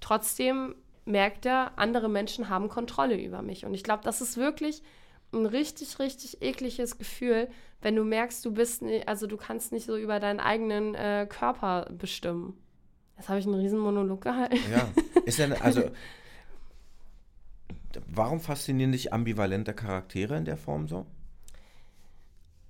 Trotzdem 0.01 0.75
merkt 1.05 1.47
er, 1.47 1.79
andere 1.79 2.09
Menschen 2.09 2.49
haben 2.49 2.69
Kontrolle 2.69 3.21
über 3.21 3.43
mich. 3.43 3.65
Und 3.65 3.75
ich 3.75 3.83
glaube, 3.83 4.05
das 4.05 4.21
ist 4.21 4.37
wirklich 4.37 4.83
ein 5.33 5.47
richtig, 5.47 5.99
richtig 5.99 6.43
ekliges 6.43 6.99
Gefühl, 6.99 7.49
wenn 7.81 7.97
du 7.97 8.05
merkst, 8.05 8.45
du 8.45 8.53
bist, 8.53 8.83
nicht, 8.83 9.09
also 9.09 9.27
du 9.27 9.37
kannst 9.37 9.73
nicht 9.73 9.87
so 9.87 9.97
über 9.97 10.21
deinen 10.21 10.41
eigenen 10.41 10.95
äh, 10.95 11.27
Körper 11.29 11.89
bestimmen. 11.91 12.57
Jetzt 13.17 13.29
habe 13.29 13.39
ich 13.39 13.47
einen 13.47 13.57
riesen 13.57 13.79
Monolog 13.79 14.21
gehalten. 14.21 14.59
Ja, 14.71 14.89
ist 15.25 15.39
ja, 15.39 15.51
also, 15.61 15.91
warum 18.07 18.41
faszinieren 18.41 18.93
dich 18.93 19.13
ambivalente 19.13 19.75
Charaktere 19.75 20.37
in 20.37 20.45
der 20.45 20.57
Form 20.57 20.87
so? 20.87 21.07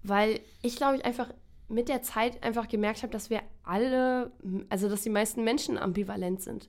Weil 0.03 0.41
ich 0.63 0.77
glaube, 0.77 0.97
ich 0.97 1.05
einfach 1.05 1.33
mit 1.69 1.89
der 1.89 2.03
Zeit 2.03 2.43
einfach 2.43 2.69
gemerkt 2.69 3.03
habe, 3.03 3.13
dass 3.13 3.31
wir 3.31 3.41
alle, 3.63 4.31
also 4.69 4.89
dass 4.89 5.03
die 5.03 5.11
meisten 5.11 5.45
Menschen 5.45 5.79
ambivalent 5.79 6.43
sind. 6.43 6.69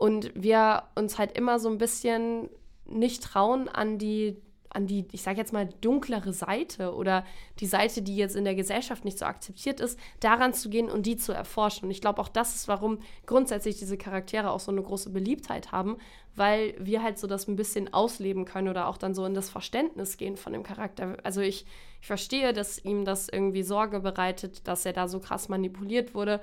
Und 0.00 0.32
wir 0.34 0.84
uns 0.94 1.18
halt 1.18 1.36
immer 1.36 1.58
so 1.58 1.68
ein 1.68 1.76
bisschen 1.76 2.48
nicht 2.86 3.22
trauen 3.22 3.68
an 3.68 3.98
die, 3.98 4.34
an 4.70 4.86
die, 4.86 5.06
ich 5.12 5.20
sage 5.20 5.36
jetzt 5.36 5.52
mal, 5.52 5.68
dunklere 5.82 6.32
Seite 6.32 6.94
oder 6.94 7.22
die 7.58 7.66
Seite, 7.66 8.00
die 8.00 8.16
jetzt 8.16 8.34
in 8.34 8.44
der 8.44 8.54
Gesellschaft 8.54 9.04
nicht 9.04 9.18
so 9.18 9.26
akzeptiert 9.26 9.78
ist, 9.78 10.00
daran 10.20 10.54
zu 10.54 10.70
gehen 10.70 10.88
und 10.88 11.04
die 11.04 11.18
zu 11.18 11.34
erforschen. 11.34 11.84
Und 11.84 11.90
ich 11.90 12.00
glaube, 12.00 12.22
auch 12.22 12.30
das 12.30 12.54
ist, 12.54 12.66
warum 12.66 13.00
grundsätzlich 13.26 13.78
diese 13.78 13.98
Charaktere 13.98 14.52
auch 14.52 14.60
so 14.60 14.72
eine 14.72 14.80
große 14.80 15.10
Beliebtheit 15.10 15.70
haben, 15.70 15.98
weil 16.34 16.74
wir 16.78 17.02
halt 17.02 17.18
so 17.18 17.26
das 17.26 17.46
ein 17.46 17.56
bisschen 17.56 17.92
ausleben 17.92 18.46
können 18.46 18.68
oder 18.68 18.88
auch 18.88 18.96
dann 18.96 19.14
so 19.14 19.26
in 19.26 19.34
das 19.34 19.50
Verständnis 19.50 20.16
gehen 20.16 20.38
von 20.38 20.54
dem 20.54 20.62
Charakter. 20.62 21.18
Also 21.24 21.42
ich, 21.42 21.66
ich 22.00 22.06
verstehe, 22.06 22.54
dass 22.54 22.82
ihm 22.82 23.04
das 23.04 23.28
irgendwie 23.28 23.64
Sorge 23.64 24.00
bereitet, 24.00 24.66
dass 24.66 24.86
er 24.86 24.94
da 24.94 25.08
so 25.08 25.20
krass 25.20 25.50
manipuliert 25.50 26.14
wurde 26.14 26.40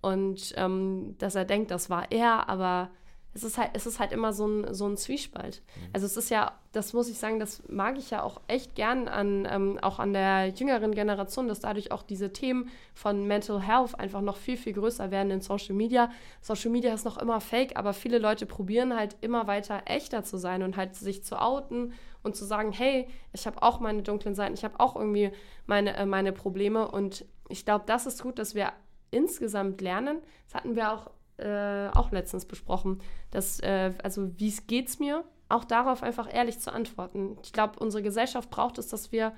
und 0.00 0.52
ähm, 0.56 1.16
dass 1.18 1.34
er 1.34 1.44
denkt, 1.44 1.70
das 1.70 1.90
war 1.90 2.10
er, 2.10 2.48
aber 2.48 2.90
es 3.34 3.44
ist 3.44 3.58
halt, 3.58 3.70
es 3.74 3.86
ist 3.86 4.00
halt 4.00 4.12
immer 4.12 4.32
so 4.32 4.46
ein, 4.46 4.74
so 4.74 4.86
ein 4.86 4.96
Zwiespalt. 4.96 5.62
Mhm. 5.76 5.88
Also 5.92 6.06
es 6.06 6.16
ist 6.16 6.30
ja, 6.30 6.52
das 6.72 6.92
muss 6.92 7.08
ich 7.08 7.18
sagen, 7.18 7.38
das 7.38 7.62
mag 7.68 7.98
ich 7.98 8.10
ja 8.10 8.22
auch 8.22 8.40
echt 8.48 8.74
gern 8.74 9.06
an, 9.06 9.46
ähm, 9.50 9.78
auch 9.80 9.98
an 9.98 10.12
der 10.12 10.48
jüngeren 10.48 10.92
Generation, 10.92 11.46
dass 11.46 11.60
dadurch 11.60 11.92
auch 11.92 12.02
diese 12.02 12.32
Themen 12.32 12.70
von 12.94 13.26
Mental 13.26 13.60
Health 13.60 13.98
einfach 13.98 14.22
noch 14.22 14.36
viel, 14.36 14.56
viel 14.56 14.72
größer 14.72 15.10
werden 15.10 15.30
in 15.30 15.40
Social 15.40 15.74
Media. 15.74 16.10
Social 16.40 16.70
Media 16.70 16.92
ist 16.92 17.04
noch 17.04 17.18
immer 17.18 17.40
fake, 17.40 17.76
aber 17.76 17.92
viele 17.92 18.18
Leute 18.18 18.46
probieren 18.46 18.96
halt 18.96 19.16
immer 19.20 19.46
weiter 19.46 19.82
echter 19.84 20.24
zu 20.24 20.36
sein 20.36 20.62
und 20.62 20.76
halt 20.76 20.94
sich 20.96 21.22
zu 21.22 21.40
outen 21.40 21.92
und 22.22 22.34
zu 22.34 22.44
sagen, 22.44 22.72
hey, 22.72 23.08
ich 23.32 23.46
habe 23.46 23.62
auch 23.62 23.78
meine 23.78 24.02
dunklen 24.02 24.34
Seiten, 24.34 24.54
ich 24.54 24.64
habe 24.64 24.80
auch 24.80 24.96
irgendwie 24.96 25.30
meine, 25.66 25.96
äh, 25.96 26.06
meine 26.06 26.32
Probleme 26.32 26.88
und 26.88 27.24
ich 27.48 27.64
glaube, 27.64 27.84
das 27.86 28.06
ist 28.06 28.22
gut, 28.22 28.38
dass 28.38 28.54
wir 28.54 28.72
insgesamt 29.10 29.80
lernen. 29.80 30.18
Das 30.46 30.54
hatten 30.54 30.76
wir 30.76 30.92
auch 30.92 31.10
äh, 31.38 31.88
auch 31.94 32.10
letztens 32.10 32.44
besprochen, 32.44 33.00
dass, 33.30 33.60
äh, 33.60 33.92
also 34.02 34.38
wie 34.38 34.52
geht's 34.66 34.98
mir, 34.98 35.24
auch 35.48 35.64
darauf 35.64 36.02
einfach 36.02 36.32
ehrlich 36.32 36.58
zu 36.58 36.72
antworten. 36.72 37.38
Ich 37.42 37.52
glaube, 37.52 37.78
unsere 37.78 38.02
Gesellschaft 38.02 38.50
braucht 38.50 38.76
es, 38.78 38.88
dass 38.88 39.12
wir, 39.12 39.32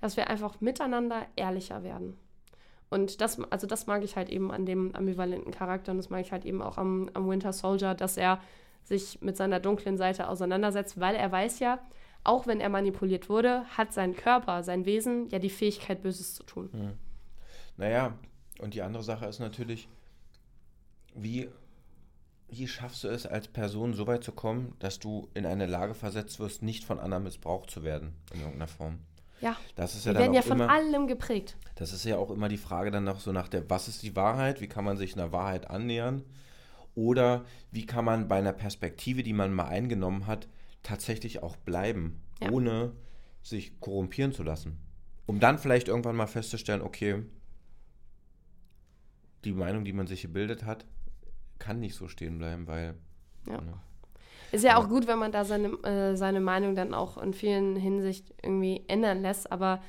dass 0.00 0.16
wir 0.16 0.28
einfach 0.28 0.60
miteinander 0.60 1.26
ehrlicher 1.36 1.82
werden. 1.82 2.18
Und 2.90 3.20
das, 3.20 3.40
also 3.50 3.66
das 3.66 3.86
mag 3.86 4.02
ich 4.04 4.16
halt 4.16 4.28
eben 4.28 4.50
an 4.50 4.66
dem 4.66 4.94
ambivalenten 4.94 5.52
Charakter 5.52 5.92
und 5.92 5.98
das 5.98 6.10
mag 6.10 6.20
ich 6.20 6.32
halt 6.32 6.44
eben 6.44 6.60
auch 6.60 6.76
am, 6.76 7.08
am 7.14 7.28
Winter 7.28 7.52
Soldier, 7.52 7.94
dass 7.94 8.16
er 8.16 8.40
sich 8.82 9.22
mit 9.22 9.36
seiner 9.36 9.60
dunklen 9.60 9.96
Seite 9.96 10.28
auseinandersetzt, 10.28 11.00
weil 11.00 11.14
er 11.14 11.32
weiß 11.32 11.60
ja, 11.60 11.78
auch 12.24 12.46
wenn 12.46 12.60
er 12.60 12.68
manipuliert 12.68 13.28
wurde, 13.28 13.64
hat 13.76 13.92
sein 13.92 14.14
Körper, 14.14 14.62
sein 14.62 14.84
Wesen 14.86 15.28
ja 15.30 15.38
die 15.38 15.50
Fähigkeit, 15.50 16.02
Böses 16.02 16.34
zu 16.34 16.42
tun. 16.42 16.68
Hm. 16.72 16.92
Naja, 17.76 18.12
und 18.64 18.72
die 18.72 18.80
andere 18.80 19.02
Sache 19.04 19.26
ist 19.26 19.40
natürlich, 19.40 19.88
wie, 21.14 21.50
wie 22.48 22.66
schaffst 22.66 23.04
du 23.04 23.08
es 23.08 23.26
als 23.26 23.46
Person 23.46 23.92
so 23.92 24.06
weit 24.06 24.24
zu 24.24 24.32
kommen, 24.32 24.74
dass 24.78 24.98
du 24.98 25.28
in 25.34 25.44
eine 25.44 25.66
Lage 25.66 25.92
versetzt 25.92 26.40
wirst, 26.40 26.62
nicht 26.62 26.82
von 26.82 26.98
anderen 26.98 27.24
missbraucht 27.24 27.70
zu 27.70 27.84
werden 27.84 28.14
in 28.32 28.40
irgendeiner 28.40 28.68
Form? 28.68 29.00
Ja, 29.42 29.54
das 29.76 29.94
ist 29.94 30.06
ja 30.06 30.14
wir 30.14 30.20
werden 30.20 30.32
ja 30.32 30.40
von 30.40 30.58
immer, 30.58 30.70
allem 30.70 31.06
geprägt. 31.06 31.58
Das 31.74 31.92
ist 31.92 32.06
ja 32.06 32.16
auch 32.16 32.30
immer 32.30 32.48
die 32.48 32.56
Frage 32.56 32.90
dann 32.90 33.04
noch 33.04 33.20
so 33.20 33.32
nach 33.32 33.48
der, 33.48 33.68
was 33.68 33.86
ist 33.86 34.02
die 34.02 34.16
Wahrheit? 34.16 34.62
Wie 34.62 34.66
kann 34.66 34.84
man 34.86 34.96
sich 34.96 35.12
einer 35.12 35.30
Wahrheit 35.30 35.68
annähern? 35.68 36.24
Oder 36.94 37.44
wie 37.70 37.84
kann 37.84 38.06
man 38.06 38.28
bei 38.28 38.38
einer 38.38 38.54
Perspektive, 38.54 39.22
die 39.22 39.34
man 39.34 39.52
mal 39.52 39.66
eingenommen 39.66 40.26
hat, 40.26 40.48
tatsächlich 40.82 41.42
auch 41.42 41.56
bleiben, 41.56 42.22
ja. 42.40 42.50
ohne 42.50 42.92
sich 43.42 43.78
korrumpieren 43.80 44.32
zu 44.32 44.42
lassen? 44.42 44.78
Um 45.26 45.38
dann 45.38 45.58
vielleicht 45.58 45.88
irgendwann 45.88 46.16
mal 46.16 46.26
festzustellen, 46.26 46.80
okay, 46.80 47.24
die 49.44 49.52
Meinung, 49.52 49.84
die 49.84 49.92
man 49.92 50.06
sich 50.06 50.22
gebildet 50.22 50.64
hat, 50.64 50.84
kann 51.58 51.80
nicht 51.80 51.94
so 51.94 52.08
stehen 52.08 52.38
bleiben, 52.38 52.66
weil. 52.66 52.94
Ja. 53.46 53.60
Ne. 53.60 53.74
Ist 54.52 54.64
ja 54.64 54.76
auch 54.76 54.88
gut, 54.88 55.08
wenn 55.08 55.18
man 55.18 55.32
da 55.32 55.44
seine, 55.44 55.68
äh, 55.82 56.16
seine 56.16 56.40
Meinung 56.40 56.76
dann 56.76 56.94
auch 56.94 57.18
in 57.18 57.34
vielen 57.34 57.74
Hinsicht 57.74 58.32
irgendwie 58.40 58.84
ändern 58.86 59.20
lässt, 59.20 59.50
aber 59.50 59.82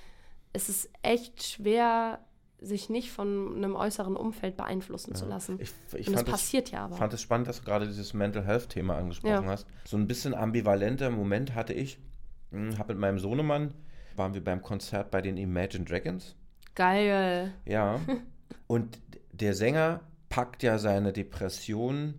es 0.53 0.69
ist 0.69 0.89
echt 1.03 1.43
schwer, 1.43 2.19
sich 2.59 2.89
nicht 2.89 3.11
von 3.11 3.55
einem 3.57 3.75
äußeren 3.75 4.15
Umfeld 4.15 4.57
beeinflussen 4.57 5.11
ja. 5.11 5.15
zu 5.15 5.25
lassen. 5.25 5.59
Ich, 5.59 5.71
ich 5.95 6.07
Und 6.07 6.15
das 6.15 6.23
passiert 6.23 6.67
es, 6.67 6.71
ja 6.71 6.85
aber. 6.85 6.93
Ich 6.93 6.99
fand 6.99 7.13
es 7.13 7.21
spannend, 7.21 7.47
dass 7.47 7.59
du 7.59 7.65
gerade 7.65 7.85
dieses 7.85 8.13
Mental 8.13 8.43
Health-Thema 8.43 8.97
angesprochen 8.97 9.45
ja. 9.45 9.51
hast. 9.51 9.67
So 9.85 9.97
ein 9.97 10.07
bisschen 10.07 10.33
ambivalenter 10.33 11.09
Moment 11.09 11.53
hatte 11.53 11.73
ich. 11.73 11.99
Hm, 12.51 12.77
habe 12.77 12.93
mit 12.93 13.01
meinem 13.01 13.19
Sohnemann, 13.19 13.73
waren 14.15 14.33
wir 14.33 14.43
beim 14.43 14.61
Konzert 14.61 15.11
bei 15.11 15.21
den 15.21 15.37
Imagine 15.37 15.85
Dragons. 15.85 16.35
Geil. 16.73 17.53
Ja. 17.65 17.99
Und 18.67 18.97
der 19.39 19.53
Sänger 19.53 20.01
packt 20.29 20.63
ja 20.63 20.77
seine 20.77 21.13
Depression 21.13 22.15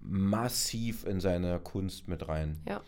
massiv 0.00 1.04
in 1.04 1.20
seine 1.20 1.60
Kunst 1.60 2.08
mit 2.08 2.28
rein. 2.28 2.58
Ja. 2.68 2.80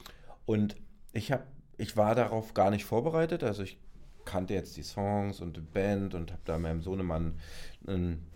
Und 0.46 0.76
ich 1.12 1.30
habe, 1.32 1.44
ich 1.76 1.96
war 1.96 2.14
darauf 2.14 2.54
gar 2.54 2.70
nicht 2.70 2.84
vorbereitet. 2.84 3.44
Also 3.44 3.62
ich 3.62 3.78
kannte 4.24 4.54
jetzt 4.54 4.76
die 4.76 4.82
Songs 4.82 5.40
und 5.40 5.56
die 5.56 5.60
Band 5.60 6.14
und 6.14 6.32
habe 6.32 6.42
da 6.44 6.58
meinem 6.58 6.82
Sohnemann 6.82 7.38
einen, 7.86 8.26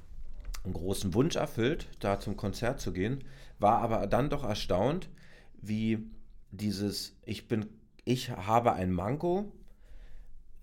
einen 0.64 0.75
großen 0.75 1.14
Wunsch 1.14 1.37
erfüllt, 1.37 1.88
da 2.00 2.21
zum 2.21 2.37
Konzert 2.37 2.81
zu 2.81 2.93
gehen. 2.93 3.25
War 3.59 3.81
aber 3.81 4.07
dann 4.07 4.31
doch 4.31 4.45
erstaunt, 4.45 5.09
wie 5.61 5.99
dieses 6.50 7.17
Ich 7.25 7.49
bin, 7.49 7.67
ich 8.05 8.31
habe 8.31 8.73
ein 8.75 8.93
Manko 8.93 9.52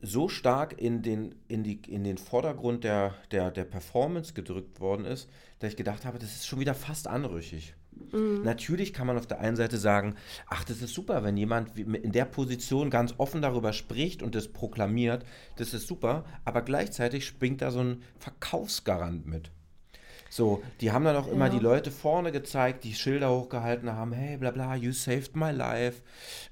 so 0.05 0.29
stark 0.29 0.79
in 0.79 1.01
den, 1.01 1.35
in 1.47 1.63
die, 1.63 1.79
in 1.87 2.03
den 2.03 2.17
Vordergrund 2.17 2.83
der, 2.83 3.15
der, 3.31 3.51
der 3.51 3.65
Performance 3.65 4.33
gedrückt 4.33 4.79
worden 4.79 5.05
ist, 5.05 5.29
dass 5.59 5.71
ich 5.71 5.77
gedacht 5.77 6.05
habe, 6.05 6.19
das 6.19 6.35
ist 6.35 6.47
schon 6.47 6.59
wieder 6.59 6.73
fast 6.73 7.07
anrüchig. 7.07 7.75
Mhm. 8.11 8.43
Natürlich 8.43 8.93
kann 8.93 9.07
man 9.07 9.17
auf 9.17 9.27
der 9.27 9.39
einen 9.39 9.55
Seite 9.55 9.77
sagen, 9.77 10.15
ach, 10.47 10.63
das 10.63 10.81
ist 10.81 10.93
super, 10.93 11.23
wenn 11.23 11.37
jemand 11.37 11.77
in 11.77 12.11
der 12.11 12.25
Position 12.25 12.89
ganz 12.89 13.15
offen 13.17 13.41
darüber 13.41 13.73
spricht 13.73 14.21
und 14.21 14.35
das 14.35 14.47
proklamiert, 14.47 15.25
das 15.55 15.73
ist 15.73 15.87
super, 15.87 16.25
aber 16.43 16.61
gleichzeitig 16.61 17.25
springt 17.25 17.61
da 17.61 17.71
so 17.71 17.79
ein 17.79 18.03
Verkaufsgarant 18.19 19.25
mit. 19.25 19.51
So, 20.35 20.61
die 20.81 20.91
haben 20.91 21.05
dann 21.05 21.15
auch 21.15 21.29
immer 21.29 21.45
ja. 21.45 21.53
die 21.53 21.59
Leute 21.59 21.91
vorne 21.91 22.33
gezeigt, 22.33 22.83
die 22.83 22.93
Schilder 22.93 23.31
hochgehalten 23.31 23.93
haben, 23.93 24.11
hey, 24.11 24.35
bla 24.35 24.51
bla, 24.51 24.75
you 24.75 24.91
saved 24.91 25.33
my 25.37 25.51
life. 25.51 26.01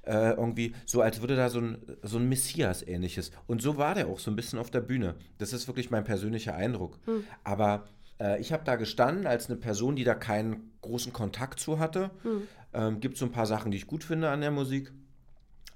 Äh, 0.06 0.30
irgendwie, 0.30 0.74
so 0.86 1.02
als 1.02 1.20
würde 1.20 1.36
da 1.36 1.50
so 1.50 1.60
ein, 1.60 1.76
so 2.00 2.16
ein 2.16 2.26
Messias-ähnliches. 2.26 3.30
Und 3.46 3.60
so 3.60 3.76
war 3.76 3.94
der 3.94 4.06
auch 4.06 4.20
so 4.20 4.30
ein 4.30 4.36
bisschen 4.36 4.58
auf 4.58 4.70
der 4.70 4.80
Bühne. 4.80 5.16
Das 5.36 5.52
ist 5.52 5.66
wirklich 5.66 5.90
mein 5.90 6.02
persönlicher 6.02 6.54
Eindruck. 6.54 6.98
Hm. 7.04 7.24
Aber 7.44 7.84
äh, 8.18 8.40
ich 8.40 8.54
habe 8.54 8.64
da 8.64 8.76
gestanden 8.76 9.26
als 9.26 9.50
eine 9.50 9.58
Person, 9.58 9.96
die 9.96 10.04
da 10.04 10.14
keinen 10.14 10.72
großen 10.80 11.12
Kontakt 11.12 11.60
zu 11.60 11.78
hatte. 11.78 12.10
Hm. 12.22 12.48
Ähm, 12.72 13.00
Gibt 13.00 13.18
so 13.18 13.26
ein 13.26 13.32
paar 13.32 13.44
Sachen, 13.44 13.70
die 13.70 13.76
ich 13.76 13.86
gut 13.86 14.02
finde 14.02 14.30
an 14.30 14.40
der 14.40 14.50
Musik 14.50 14.92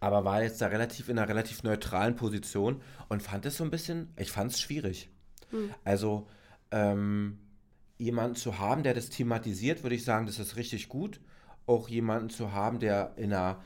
aber 0.01 0.25
war 0.25 0.45
jetzt 0.45 0.61
da 0.63 0.69
relativ 0.69 1.09
in 1.09 1.19
einer 1.19 1.29
relativ 1.29 1.65
neutralen 1.65 2.15
Position 2.15 2.81
und 3.09 3.21
fand 3.21 3.45
es 3.47 3.57
so 3.57 3.65
ein 3.65 3.71
bisschen, 3.71 4.13
ich 4.17 4.31
fand 4.31 4.53
es 4.53 4.61
schwierig. 4.61 5.11
Mhm. 5.51 5.75
Also 5.83 6.29
ähm, 6.71 7.41
jemanden 7.99 8.37
zu 8.37 8.59
haben, 8.59 8.83
der 8.83 8.95
das 8.95 9.11
thematisiert, 9.11 9.83
würde 9.83 9.97
ich 9.97 10.05
sagen, 10.05 10.27
das 10.27 10.39
ist 10.39 10.57
richtig 10.57 10.89
gut. 10.89 11.21
Auch 11.67 11.89
jemanden 11.89 12.31
zu 12.31 12.53
haben, 12.53 12.79
der 12.79 13.13
in 13.17 13.33
einer 13.33 13.61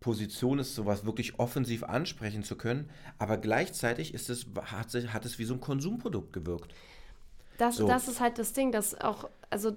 Position 0.00 0.58
ist, 0.58 0.74
sowas 0.74 1.04
wirklich 1.04 1.38
offensiv 1.40 1.82
ansprechen 1.82 2.44
zu 2.44 2.56
können. 2.56 2.88
Aber 3.18 3.36
gleichzeitig 3.36 4.14
ist 4.14 4.30
es, 4.30 4.46
hat, 4.62 4.94
hat 4.94 5.24
es 5.24 5.38
wie 5.38 5.44
so 5.44 5.54
ein 5.54 5.60
Konsumprodukt 5.60 6.32
gewirkt. 6.32 6.72
Das, 7.56 7.76
so. 7.76 7.88
das 7.88 8.06
ist 8.06 8.20
halt 8.20 8.38
das 8.38 8.52
Ding, 8.52 8.70
dass 8.70 9.00
auch, 9.00 9.28
also 9.50 9.72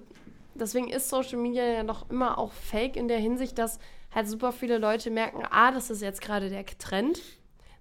deswegen 0.53 0.89
ist 0.89 1.09
Social 1.09 1.39
Media 1.39 1.65
ja 1.65 1.83
noch 1.83 2.09
immer 2.09 2.37
auch 2.37 2.51
fake 2.51 2.95
in 2.95 3.07
der 3.07 3.17
Hinsicht, 3.17 3.57
dass 3.57 3.79
halt 4.13 4.27
super 4.27 4.51
viele 4.51 4.77
Leute 4.77 5.09
merken, 5.09 5.43
ah, 5.49 5.71
das 5.71 5.89
ist 5.89 6.01
jetzt 6.01 6.21
gerade 6.21 6.49
der 6.49 6.65
Trend. 6.65 7.19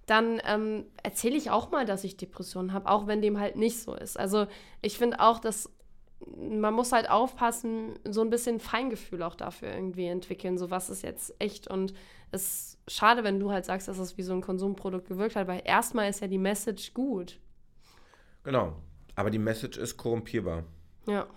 Dann 0.07 0.41
ähm, 0.45 0.85
erzähle 1.03 1.37
ich 1.37 1.51
auch 1.51 1.69
mal, 1.69 1.85
dass 1.85 2.03
ich 2.03 2.17
Depressionen 2.17 2.73
habe, 2.73 2.89
auch 2.89 3.05
wenn 3.05 3.21
dem 3.21 3.39
halt 3.39 3.55
nicht 3.55 3.79
so 3.79 3.93
ist. 3.93 4.17
Also 4.17 4.47
ich 4.81 4.97
finde 4.97 5.19
auch, 5.19 5.39
dass 5.39 5.69
man 6.37 6.73
muss 6.73 6.91
halt 6.91 7.09
aufpassen, 7.09 7.99
so 8.07 8.21
ein 8.21 8.29
bisschen 8.29 8.59
Feingefühl 8.59 9.23
auch 9.23 9.35
dafür 9.35 9.73
irgendwie 9.73 10.05
entwickeln, 10.05 10.57
so 10.57 10.69
was 10.69 10.89
ist 10.89 11.03
jetzt 11.03 11.33
echt 11.39 11.67
und 11.67 11.93
es 12.31 12.43
ist 12.43 12.79
schade, 12.87 13.23
wenn 13.23 13.39
du 13.39 13.51
halt 13.51 13.65
sagst, 13.65 13.87
dass 13.87 13.99
es 13.99 14.17
wie 14.17 14.23
so 14.23 14.33
ein 14.33 14.41
Konsumprodukt 14.41 15.07
gewirkt 15.07 15.35
hat, 15.35 15.47
weil 15.47 15.61
erstmal 15.65 16.09
ist 16.09 16.21
ja 16.21 16.27
die 16.27 16.37
Message 16.37 16.93
gut. 16.93 17.39
Genau, 18.43 18.75
aber 19.15 19.29
die 19.29 19.39
Message 19.39 19.77
ist 19.77 19.97
korrumpierbar. 19.97 20.63
Ja. 21.07 21.27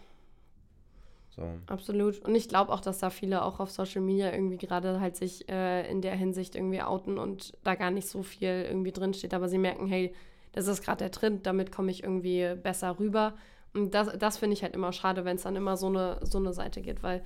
So. 1.30 1.42
Absolut. 1.66 2.20
Und 2.20 2.36
ich 2.36 2.48
glaube 2.48 2.72
auch, 2.72 2.80
dass 2.80 3.00
da 3.00 3.10
viele 3.10 3.42
auch 3.42 3.58
auf 3.58 3.70
Social 3.70 4.02
Media 4.02 4.32
irgendwie 4.32 4.56
gerade 4.56 5.00
halt 5.00 5.16
sich 5.16 5.48
äh, 5.48 5.90
in 5.90 6.00
der 6.00 6.14
Hinsicht 6.14 6.54
irgendwie 6.54 6.80
outen 6.80 7.18
und 7.18 7.54
da 7.64 7.74
gar 7.74 7.90
nicht 7.90 8.08
so 8.08 8.22
viel 8.22 8.64
irgendwie 8.68 8.92
drinsteht, 8.92 9.34
aber 9.34 9.48
sie 9.48 9.58
merken, 9.58 9.86
hey, 9.86 10.14
das 10.52 10.68
ist 10.68 10.84
gerade 10.84 10.98
der 10.98 11.10
Trend, 11.10 11.46
damit 11.46 11.72
komme 11.72 11.90
ich 11.90 12.04
irgendwie 12.04 12.54
besser 12.54 13.00
rüber. 13.00 13.34
Und 13.75 13.93
das, 13.93 14.16
das 14.19 14.38
finde 14.38 14.54
ich 14.54 14.62
halt 14.62 14.75
immer 14.75 14.93
schade, 14.93 15.25
wenn 15.25 15.37
es 15.37 15.43
dann 15.43 15.57
immer 15.57 15.76
so 15.76 15.88
eine, 15.88 16.21
so 16.23 16.38
eine 16.38 16.52
Seite 16.52 16.81
geht, 16.81 17.02
weil 17.02 17.25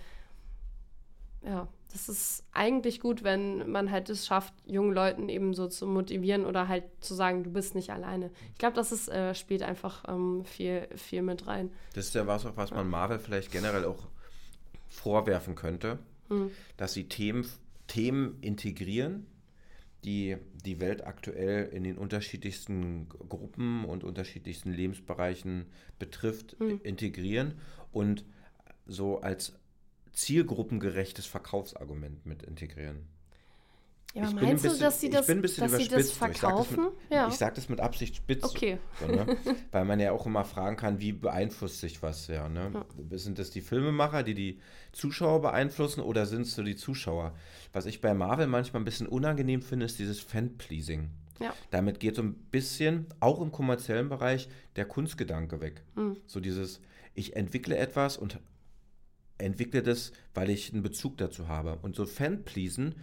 ja, 1.44 1.68
das 1.92 2.08
ist 2.08 2.44
eigentlich 2.52 3.00
gut, 3.00 3.22
wenn 3.24 3.70
man 3.70 3.90
halt 3.90 4.10
es 4.10 4.26
schafft, 4.26 4.52
jungen 4.66 4.92
Leuten 4.92 5.28
eben 5.28 5.54
so 5.54 5.68
zu 5.68 5.86
motivieren 5.86 6.44
oder 6.44 6.68
halt 6.68 6.84
zu 7.00 7.14
sagen, 7.14 7.44
du 7.44 7.50
bist 7.50 7.74
nicht 7.74 7.90
alleine. 7.90 8.30
Ich 8.52 8.58
glaube, 8.58 8.74
das 8.74 8.92
ist, 8.92 9.08
äh, 9.08 9.34
spielt 9.34 9.62
einfach 9.62 10.04
ähm, 10.08 10.44
viel, 10.44 10.88
viel 10.96 11.22
mit 11.22 11.46
rein. 11.46 11.70
Das 11.94 12.06
ist 12.06 12.14
ja 12.14 12.26
was, 12.26 12.44
was 12.56 12.70
man 12.70 12.88
Marvel 12.88 13.18
vielleicht 13.18 13.50
generell 13.50 13.84
auch 13.84 14.08
vorwerfen 14.88 15.54
könnte, 15.54 15.98
hm. 16.28 16.50
dass 16.76 16.92
sie 16.92 17.08
Themen, 17.08 17.48
Themen 17.86 18.38
integrieren, 18.40 19.26
die 20.04 20.36
die 20.64 20.80
Welt 20.80 21.06
aktuell 21.06 21.68
in 21.68 21.84
den 21.84 21.98
unterschiedlichsten 21.98 23.08
Gruppen 23.08 23.84
und 23.84 24.04
unterschiedlichsten 24.04 24.72
Lebensbereichen 24.72 25.66
betrifft, 25.98 26.58
mhm. 26.60 26.80
integrieren 26.82 27.54
und 27.92 28.24
so 28.86 29.20
als 29.20 29.58
zielgruppengerechtes 30.12 31.26
Verkaufsargument 31.26 32.26
mit 32.26 32.42
integrieren. 32.42 33.06
Ja, 34.18 34.28
aber 34.28 34.36
ich 34.42 34.42
meinst 34.42 34.64
du, 34.64 34.68
bisschen, 34.68 34.82
dass 34.82 35.00
sie 35.00 35.10
das, 35.10 35.20
ich 35.22 35.26
bin 35.26 35.38
ein 35.38 35.42
bisschen 35.42 35.70
dass 35.70 35.80
sie 35.80 35.88
das 35.88 35.90
so. 35.90 35.98
Ich 35.98 36.14
sag 36.14 36.32
das 36.32 36.40
verkaufen? 36.40 36.88
ja. 37.10 37.28
Ich 37.28 37.34
sage 37.34 37.54
das 37.54 37.68
mit 37.68 37.80
Absicht 37.80 38.16
spitz. 38.16 38.44
Okay. 38.44 38.78
So, 39.00 39.06
ne? 39.06 39.36
Weil 39.70 39.84
man 39.84 40.00
ja 40.00 40.12
auch 40.12 40.26
immer 40.26 40.44
fragen 40.44 40.76
kann, 40.76 41.00
wie 41.00 41.12
beeinflusst 41.12 41.80
sich 41.80 42.02
was, 42.02 42.26
ja, 42.26 42.48
ne? 42.48 42.84
Sind 43.12 43.38
das 43.38 43.50
die 43.50 43.60
Filmemacher, 43.60 44.22
die 44.22 44.34
die 44.34 44.60
Zuschauer 44.92 45.40
beeinflussen 45.42 46.00
oder 46.00 46.26
sind 46.26 46.42
es 46.42 46.54
so 46.54 46.62
die 46.62 46.76
Zuschauer? 46.76 47.34
Was 47.72 47.86
ich 47.86 48.00
bei 48.00 48.14
Marvel 48.14 48.46
manchmal 48.46 48.82
ein 48.82 48.84
bisschen 48.84 49.06
unangenehm 49.06 49.62
finde, 49.62 49.86
ist 49.86 49.98
dieses 49.98 50.20
Fan-Pleasing. 50.20 51.10
Ja. 51.40 51.54
Damit 51.70 52.00
geht 52.00 52.16
so 52.16 52.22
ein 52.22 52.34
bisschen, 52.34 53.06
auch 53.20 53.40
im 53.40 53.52
kommerziellen 53.52 54.08
Bereich, 54.08 54.48
der 54.76 54.86
Kunstgedanke 54.86 55.60
weg. 55.60 55.82
Hm. 55.94 56.16
So 56.26 56.40
dieses, 56.40 56.80
ich 57.14 57.36
entwickle 57.36 57.76
etwas 57.76 58.16
und 58.16 58.40
entwickle 59.38 59.82
das, 59.82 60.12
weil 60.34 60.50
ich 60.50 60.72
einen 60.72 60.82
Bezug 60.82 61.16
dazu 61.18 61.48
habe. 61.48 61.78
Und 61.82 61.94
so 61.94 62.06
Fan-Pleasen, 62.06 62.96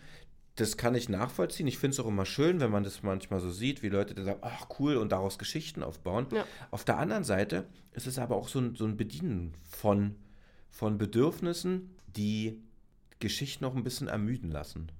das 0.55 0.77
kann 0.77 0.95
ich 0.95 1.09
nachvollziehen. 1.09 1.67
Ich 1.67 1.77
finde 1.77 1.95
es 1.95 1.99
auch 1.99 2.07
immer 2.07 2.25
schön, 2.25 2.61
wenn 2.61 2.71
man 2.71 2.83
das 2.83 3.03
manchmal 3.03 3.41
so 3.41 3.51
sieht, 3.51 3.83
wie 3.83 3.89
Leute 3.89 4.13
dann 4.13 4.25
sagen, 4.25 4.39
ach 4.41 4.67
cool, 4.79 4.95
und 4.95 5.11
daraus 5.11 5.37
Geschichten 5.37 5.83
aufbauen. 5.83 6.27
Ja. 6.31 6.45
Auf 6.71 6.85
der 6.85 6.97
anderen 6.97 7.25
Seite 7.25 7.65
ist 7.91 8.07
es 8.07 8.17
aber 8.17 8.35
auch 8.35 8.47
so 8.47 8.59
ein, 8.59 8.75
so 8.75 8.85
ein 8.85 8.95
Bedienen 8.95 9.53
von, 9.63 10.15
von 10.71 10.97
Bedürfnissen, 10.97 11.95
die 12.07 12.61
Geschichten 13.19 13.65
noch 13.65 13.75
ein 13.75 13.83
bisschen 13.83 14.07
ermüden 14.07 14.49
lassen. 14.49 14.91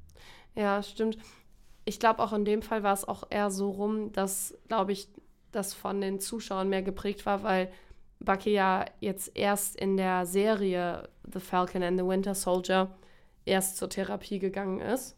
Ja, 0.56 0.84
stimmt. 0.84 1.18
Ich 1.86 2.00
glaube, 2.00 2.22
auch 2.22 2.34
in 2.34 2.46
dem 2.46 2.62
Fall 2.62 2.84
war 2.84 2.94
es 2.94 3.08
auch 3.08 3.24
eher 3.30 3.50
so 3.50 3.70
rum, 3.70 4.12
dass, 4.12 4.58
glaube 4.68 4.92
ich, 4.92 5.08
das 5.52 5.74
von 5.74 6.02
den 6.02 6.20
Zuschauern 6.20 6.68
mehr 6.68 6.82
geprägt 6.82 7.26
war, 7.26 7.44
weil 7.44 7.72
Bucky 8.20 8.52
ja 8.52 8.86
jetzt 9.00 9.32
erst 9.36 9.76
in 9.78 9.96
der 9.96 10.26
Serie 10.26 11.08
The 11.32 11.40
Falcon 11.40 11.84
and 11.84 11.98
the 11.98 12.06
Winter 12.06 12.36
Soldier 12.36 12.94
erst 13.46 13.78
zur 13.78 13.90
Therapie 13.90 14.40
gegangen 14.40 14.82
ist. 14.82 15.16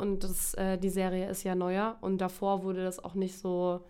Und 0.00 0.24
das, 0.24 0.54
äh, 0.54 0.78
die 0.78 0.88
Serie 0.88 1.28
ist 1.28 1.42
ja 1.44 1.54
neuer. 1.54 1.98
Und 2.00 2.18
davor 2.18 2.62
wurde 2.62 2.82
das 2.82 3.04
auch 3.04 3.14
nicht 3.14 3.36
so, 3.36 3.84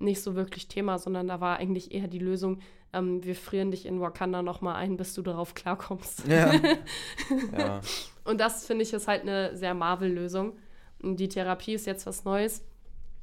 nicht 0.00 0.20
so 0.20 0.34
wirklich 0.34 0.66
Thema, 0.66 0.98
sondern 0.98 1.28
da 1.28 1.40
war 1.40 1.58
eigentlich 1.58 1.94
eher 1.94 2.08
die 2.08 2.18
Lösung, 2.18 2.58
ähm, 2.92 3.22
wir 3.22 3.36
frieren 3.36 3.70
dich 3.70 3.86
in 3.86 4.00
Wakanda 4.00 4.42
nochmal 4.42 4.74
ein, 4.74 4.96
bis 4.96 5.14
du 5.14 5.22
darauf 5.22 5.54
klarkommst. 5.54 6.26
Ja. 6.26 6.52
ja. 7.58 7.80
Und 8.24 8.40
das 8.40 8.66
finde 8.66 8.82
ich 8.82 8.92
ist 8.92 9.06
halt 9.06 9.22
eine 9.22 9.56
sehr 9.56 9.74
Marvel-Lösung. 9.74 10.54
Und 11.00 11.20
die 11.20 11.28
Therapie 11.28 11.74
ist 11.74 11.86
jetzt 11.86 12.04
was 12.06 12.24
Neues. 12.24 12.64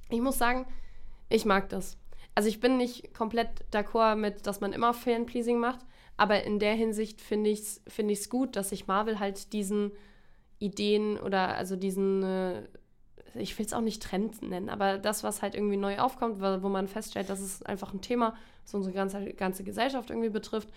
Ich 0.10 0.22
muss 0.22 0.38
sagen, 0.38 0.66
ich 1.28 1.44
mag 1.44 1.68
das. 1.68 1.98
Also 2.34 2.48
ich 2.48 2.62
bin 2.62 2.78
nicht 2.78 3.14
komplett 3.14 3.50
d'accord 3.74 4.16
mit, 4.16 4.48
dass 4.48 4.62
man 4.62 4.72
immer 4.72 4.94
Fan-Pleasing 4.94 5.60
macht, 5.60 5.82
aber 6.16 6.44
in 6.44 6.60
der 6.60 6.76
Hinsicht 6.76 7.20
finde 7.20 7.50
ich 7.50 7.60
es 7.60 7.82
find 7.88 8.10
ich's 8.10 8.30
gut, 8.30 8.56
dass 8.56 8.70
sich 8.70 8.88
Marvel 8.88 9.20
halt 9.20 9.52
diesen 9.52 9.92
Ideen 10.62 11.18
oder 11.18 11.56
also 11.58 11.76
diesen, 11.76 12.24
äh, 12.24 12.62
ich 13.36 13.58
will 13.58 13.66
es 13.66 13.74
auch 13.74 13.82
nicht 13.82 14.02
Trend 14.02 14.42
nennen, 14.42 14.70
aber 14.70 14.98
das, 14.98 15.24
was 15.24 15.42
halt 15.42 15.56
irgendwie 15.56 15.78
neu 15.78 15.98
aufkommt, 16.00 16.40
wo 16.40 16.70
man 16.70 16.88
feststellt, 16.88 17.30
dass 17.30 17.40
es 17.40 17.64
einfach 17.64 17.94
ein 17.94 18.02
Thema, 18.02 18.36
das 18.64 18.74
unsere 18.74 18.94
ganze, 18.94 19.34
ganze 19.34 19.64
Gesellschaft 19.64 20.10
irgendwie 20.10 20.30
betrifft, 20.30 20.70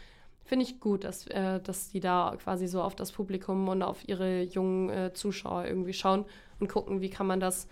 finde 0.44 0.64
ich 0.64 0.80
gut, 0.80 1.04
dass, 1.04 1.26
äh, 1.26 1.60
dass 1.60 1.90
die 1.90 2.00
da 2.00 2.36
quasi 2.42 2.66
so 2.66 2.82
auf 2.82 2.96
das 2.96 3.12
Publikum 3.12 3.68
und 3.68 3.82
auf 3.82 4.08
ihre 4.08 4.42
jungen 4.42 4.90
äh, 4.90 5.12
Zuschauer 5.12 5.66
irgendwie 5.66 5.92
schauen 5.92 6.24
und 6.60 6.68
gucken, 6.68 7.00
wie 7.00 7.10
kann 7.10 7.26
man 7.26 7.40
das 7.40 7.68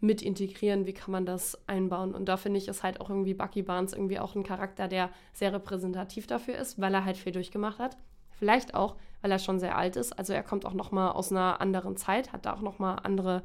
mit 0.00 0.22
integrieren, 0.22 0.86
wie 0.86 0.92
kann 0.92 1.10
man 1.10 1.26
das 1.26 1.58
einbauen. 1.66 2.14
Und 2.14 2.26
da 2.28 2.36
finde 2.36 2.58
ich, 2.58 2.68
ist 2.68 2.84
halt 2.84 3.00
auch 3.00 3.10
irgendwie 3.10 3.34
Bucky 3.34 3.62
Barnes 3.62 3.92
irgendwie 3.92 4.20
auch 4.20 4.36
ein 4.36 4.44
Charakter, 4.44 4.86
der 4.86 5.10
sehr 5.32 5.52
repräsentativ 5.52 6.28
dafür 6.28 6.56
ist, 6.56 6.80
weil 6.80 6.94
er 6.94 7.04
halt 7.04 7.16
viel 7.16 7.32
durchgemacht 7.32 7.80
hat. 7.80 7.96
Vielleicht 8.30 8.74
auch, 8.74 8.96
weil 9.22 9.30
er 9.32 9.38
schon 9.38 9.58
sehr 9.58 9.76
alt 9.76 9.96
ist. 9.96 10.12
Also 10.18 10.32
er 10.32 10.42
kommt 10.42 10.64
auch 10.64 10.74
noch 10.74 10.90
mal 10.92 11.10
aus 11.12 11.30
einer 11.32 11.60
anderen 11.60 11.96
Zeit, 11.96 12.32
hat 12.32 12.46
da 12.46 12.54
auch 12.54 12.60
noch 12.60 12.78
mal 12.78 12.94
andere 12.96 13.42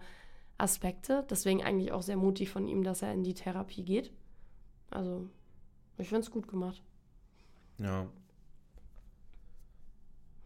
Aspekte. 0.58 1.26
Deswegen 1.30 1.64
eigentlich 1.64 1.92
auch 1.92 2.02
sehr 2.04 2.18
mutig 2.18 2.50
von 2.52 2.68
ihm, 2.68 2.84
dass 2.84 3.02
er 3.02 3.12
in 3.14 3.24
die 3.24 3.34
Therapie 3.34 3.84
geht. 3.84 4.12
Also 4.92 5.28
ich 5.98 6.08
finde 6.10 6.22
es 6.22 6.32
gut 6.32 6.48
gemacht. 6.48 6.82
ja. 7.78 8.08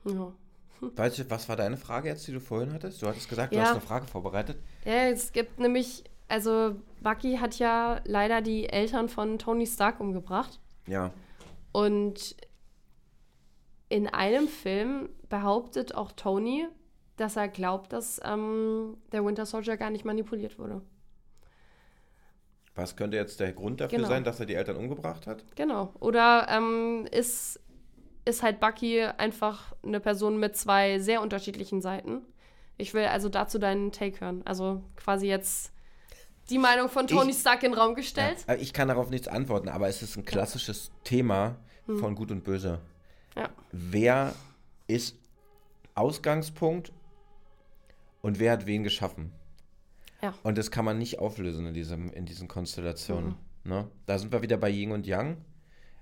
Ja. 0.06 0.32
Weißt 0.96 1.20
du, 1.20 1.30
was 1.30 1.50
war 1.50 1.56
deine 1.56 1.76
Frage 1.76 2.08
jetzt, 2.08 2.28
die 2.28 2.32
du 2.32 2.40
vorhin 2.40 2.72
hattest? 2.72 3.02
Du 3.02 3.08
hattest 3.08 3.28
gesagt, 3.28 3.52
du 3.52 3.58
Ja. 3.58 3.64
hast 3.64 3.72
eine 3.72 3.82
Frage 3.82 4.06
vorbereitet. 4.08 4.58
Ja, 4.86 5.08
es 5.10 5.32
gibt 5.34 5.60
nämlich, 5.60 6.04
also 6.28 6.76
Bucky 7.02 7.38
hat 7.38 7.58
ja 7.60 8.00
leider 8.06 8.42
die 8.42 8.70
Eltern 8.70 9.10
von 9.10 9.40
Tony 9.40 9.66
Stark 9.66 10.00
umgebracht. 10.00 10.60
Ja. 10.86 11.12
Und 11.72 12.38
in 13.90 14.08
einem 14.08 14.48
Film 14.48 15.10
behauptet 15.30 15.96
auch 15.96 16.12
Tony, 16.12 16.68
dass 17.16 17.36
er 17.36 17.48
glaubt, 17.48 17.94
dass 17.94 18.20
ähm, 18.24 18.98
der 19.12 19.26
Winter 19.26 19.46
Soldier 19.46 19.78
gar 19.78 19.90
nicht 19.90 20.06
manipuliert 20.06 20.60
wurde. 20.60 20.82
Was 22.76 22.96
könnte 22.96 23.18
jetzt 23.18 23.40
der 23.40 23.54
Grund 23.54 23.82
dafür 23.82 23.98
Genau. 23.98 24.10
sein, 24.10 24.24
dass 24.24 24.40
er 24.40 24.46
die 24.46 24.54
Eltern 24.54 24.76
umgebracht 24.78 25.26
hat? 25.26 25.44
Genau. 25.56 25.94
Oder 26.00 26.48
ähm, 26.50 27.08
ist, 27.12 27.60
ist 28.26 28.44
halt 28.44 28.60
Bucky 28.60 29.02
einfach 29.02 29.74
eine 29.84 30.00
Person 30.00 30.38
mit 30.40 30.56
zwei 30.56 31.00
sehr 31.00 31.22
unterschiedlichen 31.24 31.82
Seiten? 31.82 32.22
Ich 32.78 32.94
will 32.94 33.06
also 33.06 33.30
dazu 33.30 33.58
deinen 33.58 33.92
Take 33.92 34.20
hören. 34.22 34.44
Also 34.46 34.84
quasi 34.96 35.26
jetzt 35.28 35.72
die 36.52 36.60
Meinung 36.60 36.88
von 36.90 37.08
Tony 37.08 37.32
Ich- 37.32 37.38
Stark 37.40 37.64
in 37.64 37.72
den 37.72 37.80
Raum 37.80 37.96
gestellt. 37.96 38.46
Ja, 38.48 38.54
ich 38.54 38.74
kann 38.74 38.90
darauf 38.90 39.10
nichts 39.10 39.28
antworten, 39.28 39.70
aber 39.70 39.88
es 39.88 40.04
ist 40.04 40.16
ein 40.16 40.24
klassisches 40.26 40.92
Thema 41.04 41.56
von 41.88 42.14
Gut 42.14 42.30
und 42.32 42.44
Böse. 42.44 42.80
Ja. 43.38 43.50
Wer 43.72 44.34
ist 44.88 45.18
Ausgangspunkt 45.96 46.92
und 48.22 48.40
wer 48.40 48.52
hat 48.54 48.66
wen 48.66 48.84
geschaffen? 48.84 49.32
Ja. 50.22 50.34
Und 50.44 50.58
das 50.58 50.72
kann 50.72 50.86
man 50.86 50.98
nicht 50.98 51.20
auflösen 51.20 51.68
in, 51.68 51.74
diesem, 51.74 52.12
in 52.12 52.26
diesen 52.26 52.46
Mhm. 52.46 52.50
Konstellationen. 52.50 53.36
Ne? 53.64 53.90
Da 54.06 54.18
sind 54.18 54.32
wir 54.32 54.42
wieder 54.42 54.58
bei 54.58 54.70
Yin 54.70 54.92
und 54.92 55.06
Yang 55.06 55.38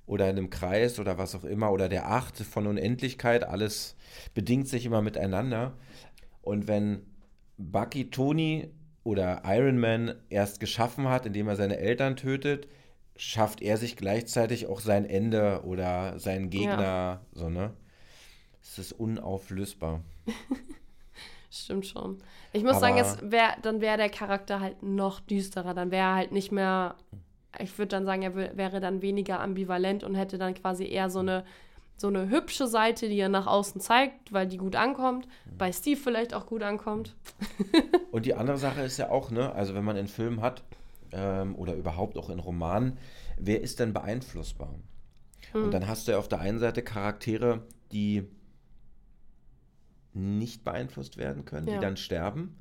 oder 0.06 0.30
in 0.30 0.38
einem 0.38 0.50
Kreis 0.50 1.00
oder 1.00 1.17
was 1.17 1.36
auch 1.36 1.43
immer 1.43 1.71
oder 1.71 1.89
der 1.89 2.12
Acht 2.12 2.38
von 2.38 2.67
Unendlichkeit. 2.67 3.43
Alles 3.43 3.95
bedingt 4.34 4.67
sich 4.67 4.86
immer 4.86 5.02
miteinander. 5.02 5.74
Und 6.41 6.67
wenn 6.67 7.06
Bucky 7.58 8.10
Tony 8.10 8.69
oder 9.04 9.41
Iron 9.45 9.80
Man 9.80 10.15
erst 10.30 10.60
geschaffen 10.60 11.10
hat, 11.10 11.26
indem 11.26 11.48
er 11.48 11.56
seine 11.56 11.78
Eltern 11.78 12.15
tötet, 12.15 12.67
schafft 13.15 13.62
er 13.62 13.78
sich 13.78 13.95
gleichzeitig 13.95 14.67
auch 14.67 14.80
sein 14.80 15.06
Ende 15.06 15.62
oder 15.65 16.19
seinen 16.19 16.49
Gegner. 16.49 17.21
So, 17.34 17.49
ne? 17.49 17.71
Es 18.62 18.78
ist 18.80 18.91
unauflösbar. 18.93 20.01
Stimmt 21.49 21.86
schon. 21.88 22.17
Ich 22.51 22.63
muss 22.63 22.73
Aber- 22.73 22.80
sagen, 22.82 22.97
es 22.97 23.17
wär, 23.32 23.56
dann 23.62 23.80
wäre 23.80 23.97
der 23.97 24.10
Charakter 24.10 24.60
halt 24.60 24.84
noch 24.84 25.19
düsterer. 25.21 25.73
Dann 25.73 25.91
wäre 25.91 26.10
er 26.10 26.15
halt 26.15 26.32
nicht 26.32 26.51
mehr. 26.51 26.95
Ich 27.60 27.78
würde 27.78 27.89
dann 27.89 28.06
sagen, 28.06 28.21
er 28.23 28.36
wär- 28.36 28.58
wäre 28.58 28.80
dann 28.82 29.01
weniger 29.01 29.39
ambivalent 29.39 30.04
und 30.04 30.15
hätte 30.15 30.38
dann 30.38 30.54
quasi 30.54 30.86
eher 30.86 31.10
so 31.10 31.19
eine, 31.19 31.45
so 31.95 32.08
eine 32.10 32.28
hübsche 32.28 32.67
Seite, 32.67 33.08
die 33.08 33.17
er 33.19 33.30
nach 33.30 33.47
außen 33.47 33.80
zeigt, 33.80 34.34
weil 34.34 34.47
die 34.47 34.58
gut 34.58 34.75
ankommt. 34.75 35.28
Bei 35.58 35.71
Steve 35.71 35.97
vielleicht 35.97 36.34
auch 36.34 36.45
gut 36.47 36.63
ankommt. 36.63 37.15
Und 38.12 38.25
die 38.25 38.34
andere 38.34 38.58
Sache 38.58 38.82
ist 38.82 38.97
ja 38.97 39.10
auch, 39.10 39.32
ne, 39.32 39.54
also 39.54 39.73
wenn 39.73 39.86
man 39.86 39.95
in 39.95 40.08
Filmen 40.08 40.41
hat 40.41 40.63
ähm, 41.12 41.56
oder 41.56 41.74
überhaupt 41.76 42.18
auch 42.18 42.30
in 42.30 42.39
Romanen, 42.39 42.98
wer 43.38 43.62
ist 43.62 43.80
denn 43.80 43.94
beeinflussbar? 43.94 44.74
Und 45.54 45.72
dann 45.72 45.88
hast 45.88 46.08
du 46.08 46.12
ja 46.13 46.18
auf 46.18 46.28
der 46.28 46.39
einen 46.39 46.60
Seite 46.60 46.82
Charaktere, 46.82 47.62
die 47.91 48.28
nicht 50.13 50.63
beeinflusst 50.63 51.18
werden 51.18 51.46
können, 51.46 51.68
Ja. 51.68 51.76
die 51.76 51.80
dann 51.82 51.98
sterben. 51.98 52.56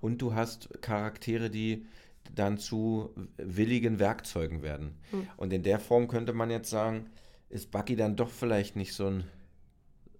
Und 0.00 0.18
du 0.20 0.34
hast 0.34 0.68
Charaktere, 0.82 1.50
die 1.50 1.86
dann 2.34 2.58
zu 2.58 3.10
willigen 3.36 3.98
Werkzeugen 3.98 4.62
werden. 4.62 4.96
Und 5.36 5.52
in 5.52 5.62
der 5.62 5.78
Form 5.78 6.08
könnte 6.08 6.32
man 6.32 6.50
jetzt 6.50 6.70
sagen, 6.70 7.06
ist 7.50 7.70
Bucky 7.70 7.96
dann 7.96 8.16
doch 8.16 8.30
vielleicht 8.30 8.76
nicht 8.76 8.94
so 8.94 9.06
ein, 9.06 9.24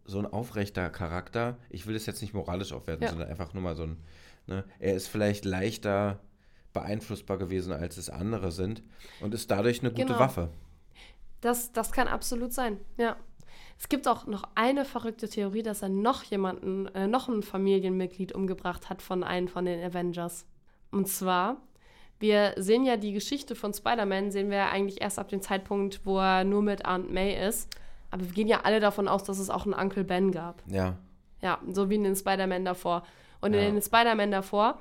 so 0.04 0.18
ein 0.18 0.26
aufrechter 0.26 0.90
Charakter. 0.90 1.56
Ich 1.70 1.86
will 1.86 1.96
es 1.96 2.04
jetzt 2.06 2.20
nicht 2.20 2.34
moralisch 2.34 2.72
aufwerten, 2.72 3.04
Ja. 3.04 3.10
sondern 3.10 3.28
einfach 3.30 3.54
nur 3.54 3.62
mal 3.62 3.74
so 3.74 3.84
ein, 3.84 3.96
ne, 4.46 4.64
er 4.78 4.94
ist 4.94 5.08
vielleicht 5.08 5.46
leichter 5.46 6.20
beeinflussbar 6.74 7.38
gewesen, 7.38 7.72
als 7.72 7.96
es 7.96 8.10
andere 8.10 8.52
sind 8.52 8.82
und 9.20 9.32
ist 9.32 9.50
dadurch 9.50 9.80
eine 9.80 9.90
gute 9.90 10.04
Genau. 10.06 10.18
Waffe. 10.18 10.50
Das, 11.40 11.72
das 11.72 11.92
kann 11.92 12.08
absolut 12.08 12.52
sein, 12.52 12.78
ja. 12.98 13.16
Es 13.78 13.88
gibt 13.88 14.06
auch 14.06 14.26
noch 14.26 14.44
eine 14.54 14.84
verrückte 14.84 15.28
Theorie, 15.28 15.62
dass 15.62 15.82
er 15.82 15.88
noch 15.88 16.22
jemanden, 16.24 16.86
äh, 16.94 17.06
noch 17.08 17.28
ein 17.28 17.42
Familienmitglied 17.42 18.32
umgebracht 18.34 18.88
hat 18.88 19.02
von 19.02 19.24
einem 19.24 19.48
von 19.48 19.64
den 19.64 19.82
Avengers. 19.82 20.46
Und 20.92 21.08
zwar, 21.08 21.56
wir 22.20 22.54
sehen 22.56 22.84
ja 22.84 22.96
die 22.96 23.12
Geschichte 23.12 23.54
von 23.56 23.74
Spider-Man, 23.74 24.30
sehen 24.30 24.48
wir 24.50 24.58
ja 24.58 24.70
eigentlich 24.70 25.00
erst 25.02 25.18
ab 25.18 25.28
dem 25.28 25.42
Zeitpunkt, 25.42 26.00
wo 26.06 26.18
er 26.20 26.44
nur 26.44 26.62
mit 26.62 26.84
Aunt 26.86 27.12
May 27.12 27.48
ist. 27.48 27.68
Aber 28.12 28.24
wir 28.24 28.32
gehen 28.32 28.46
ja 28.46 28.60
alle 28.62 28.78
davon 28.78 29.08
aus, 29.08 29.24
dass 29.24 29.38
es 29.40 29.50
auch 29.50 29.64
einen 29.64 29.74
Uncle 29.74 30.04
Ben 30.04 30.30
gab. 30.30 30.62
Ja, 30.68 30.96
Ja, 31.42 31.58
so 31.68 31.90
wie 31.90 31.96
in 31.96 32.04
den 32.04 32.16
Spider-Man 32.16 32.64
davor. 32.64 33.02
Und 33.40 33.54
Ja. 33.54 33.60
in 33.60 33.74
den 33.74 33.82
Spider-Man 33.82 34.30
davor 34.30 34.78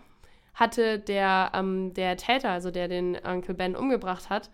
hatte 0.53 0.99
der, 0.99 1.51
ähm, 1.53 1.93
der 1.93 2.17
Täter, 2.17 2.49
also 2.49 2.71
der 2.71 2.87
den 2.87 3.15
Uncle 3.15 3.55
Ben 3.55 3.75
umgebracht 3.75 4.29
hat, 4.29 4.49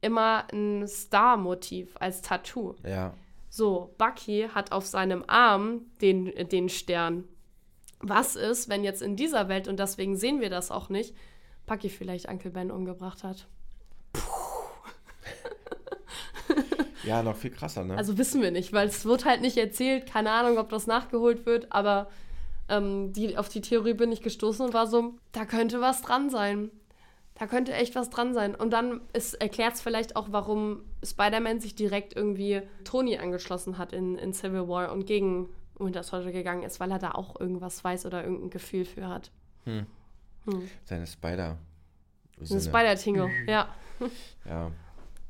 immer 0.00 0.44
ein 0.52 0.86
Star-Motiv 0.86 1.96
als 1.98 2.22
Tattoo. 2.22 2.74
ja. 2.84 3.12
So, 3.48 3.94
Bucky 3.96 4.48
hat 4.54 4.72
auf 4.72 4.84
seinem 4.84 5.24
Arm 5.28 5.86
den, 6.02 6.30
den 6.50 6.68
Stern. 6.68 7.24
was 8.00 8.36
ist, 8.36 8.68
wenn 8.68 8.84
jetzt 8.84 9.00
in 9.00 9.16
dieser 9.16 9.48
Welt, 9.48 9.66
und 9.66 9.80
deswegen 9.80 10.14
sehen 10.16 10.42
wir 10.42 10.50
das 10.50 10.70
auch 10.70 10.90
nicht, 10.90 11.14
Bucky 11.64 11.88
vielleicht 11.88 12.28
Uncle 12.28 12.50
Ben 12.50 12.70
umgebracht 12.70 13.24
hat. 13.24 13.46
Ja, 17.04 17.22
noch 17.22 17.36
viel 17.36 17.50
krasser, 17.50 17.84
ne? 17.84 17.96
Also 17.96 18.18
wissen 18.18 18.42
wir 18.42 18.50
nicht, 18.50 18.72
weil 18.72 18.88
es 18.88 19.04
wird 19.04 19.24
halt 19.24 19.40
nicht 19.40 19.56
erzählt. 19.56 20.06
Keine 20.06 20.32
Ahnung, 20.32 20.58
ob 20.58 20.68
das 20.68 20.86
nachgeholt 20.86 21.46
wird, 21.46 21.72
aber 21.72 22.08
ähm, 22.68 23.12
die, 23.12 23.36
auf 23.36 23.48
die 23.48 23.60
Theorie 23.60 23.94
bin 23.94 24.12
ich 24.12 24.22
gestoßen 24.22 24.64
und 24.64 24.74
war 24.74 24.86
so, 24.86 25.14
da 25.32 25.44
könnte 25.44 25.80
was 25.80 26.02
dran 26.02 26.30
sein. 26.30 26.70
Da 27.34 27.46
könnte 27.46 27.74
echt 27.74 27.94
was 27.94 28.08
dran 28.08 28.32
sein. 28.32 28.54
Und 28.54 28.70
dann 28.70 29.02
erklärt 29.38 29.74
es 29.74 29.82
vielleicht 29.82 30.16
auch, 30.16 30.28
warum 30.30 30.80
Spider-Man 31.04 31.60
sich 31.60 31.74
direkt 31.74 32.16
irgendwie 32.16 32.62
Tony 32.84 33.18
angeschlossen 33.18 33.76
hat 33.76 33.92
in, 33.92 34.16
in 34.16 34.32
Civil 34.32 34.68
War 34.68 34.90
und 34.90 35.06
gegen 35.06 35.50
Winter 35.78 36.02
Soldier 36.02 36.32
gegangen 36.32 36.62
ist, 36.62 36.80
weil 36.80 36.90
er 36.90 36.98
da 36.98 37.12
auch 37.12 37.38
irgendwas 37.38 37.84
weiß 37.84 38.06
oder 38.06 38.22
irgendein 38.22 38.48
Gefühl 38.48 38.86
für 38.86 39.06
hat. 39.08 39.30
Hm. 39.64 39.86
Hm. 40.46 40.70
Seine 40.84 41.06
Spider. 41.06 41.58
Ein 42.40 42.60
Spider-Tingle, 42.60 43.30
ja. 43.46 43.68
Ja. 44.46 44.70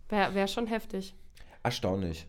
Wäre 0.09 0.35
wär 0.35 0.46
schon 0.46 0.68
heftig. 0.68 1.14
Erstaunlich. 1.62 2.27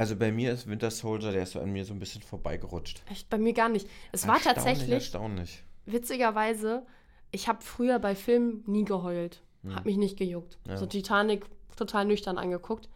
Also 0.00 0.16
bei 0.16 0.32
mir 0.32 0.50
ist 0.50 0.66
Winter 0.66 0.90
Soldier, 0.90 1.30
der 1.30 1.42
ist 1.42 1.52
so 1.52 1.60
an 1.60 1.72
mir 1.72 1.84
so 1.84 1.92
ein 1.92 1.98
bisschen 1.98 2.22
vorbeigerutscht. 2.22 3.02
Echt, 3.10 3.28
bei 3.28 3.36
mir 3.36 3.52
gar 3.52 3.68
nicht. 3.68 3.86
Es 4.12 4.26
war 4.26 4.40
tatsächlich. 4.40 4.88
Erstaunlich. 4.88 5.62
Witzigerweise, 5.84 6.86
ich 7.32 7.48
habe 7.48 7.60
früher 7.60 7.98
bei 7.98 8.14
Filmen 8.14 8.64
nie 8.66 8.86
geheult. 8.86 9.42
Hm. 9.62 9.74
Hat 9.74 9.84
mich 9.84 9.98
nicht 9.98 10.16
gejuckt. 10.16 10.56
Ja. 10.66 10.78
So 10.78 10.86
Titanic 10.86 11.44
total 11.76 12.06
nüchtern 12.06 12.38
angeguckt. 12.38 12.88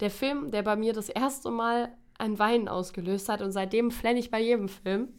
Der 0.00 0.10
Film, 0.10 0.50
der 0.50 0.62
bei 0.62 0.74
mir 0.74 0.92
das 0.92 1.08
erste 1.08 1.52
Mal 1.52 1.92
ein 2.18 2.40
Weinen 2.40 2.66
ausgelöst 2.66 3.28
hat 3.28 3.42
und 3.42 3.52
seitdem 3.52 3.92
flenne 3.92 4.18
ich 4.18 4.32
bei 4.32 4.40
jedem 4.40 4.68
Film, 4.68 5.10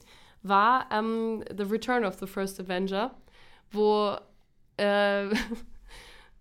war 0.43 0.89
ähm, 0.91 1.45
The 1.55 1.63
Return 1.63 2.03
of 2.03 2.15
the 2.15 2.27
First 2.27 2.59
Avenger, 2.59 3.15
wo 3.71 4.17
äh, 4.75 5.29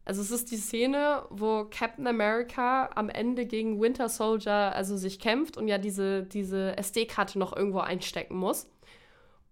Also 0.05 0.23
es 0.23 0.31
ist 0.31 0.51
die 0.51 0.57
Szene, 0.57 1.25
wo 1.31 1.67
Captain 1.71 2.07
America 2.07 2.91
am 2.95 3.09
Ende 3.09 3.47
gegen 3.47 3.81
Winter 3.81 4.09
Soldier 4.09 4.75
also 4.75 4.97
sich 4.97 5.19
kämpft 5.21 5.57
und 5.57 5.69
ja 5.69 5.79
diese, 5.79 6.25
diese 6.25 6.77
SD-Karte 6.77 7.39
noch 7.39 7.55
irgendwo 7.55 7.81
einstecken 7.81 8.37
muss. 8.37 8.69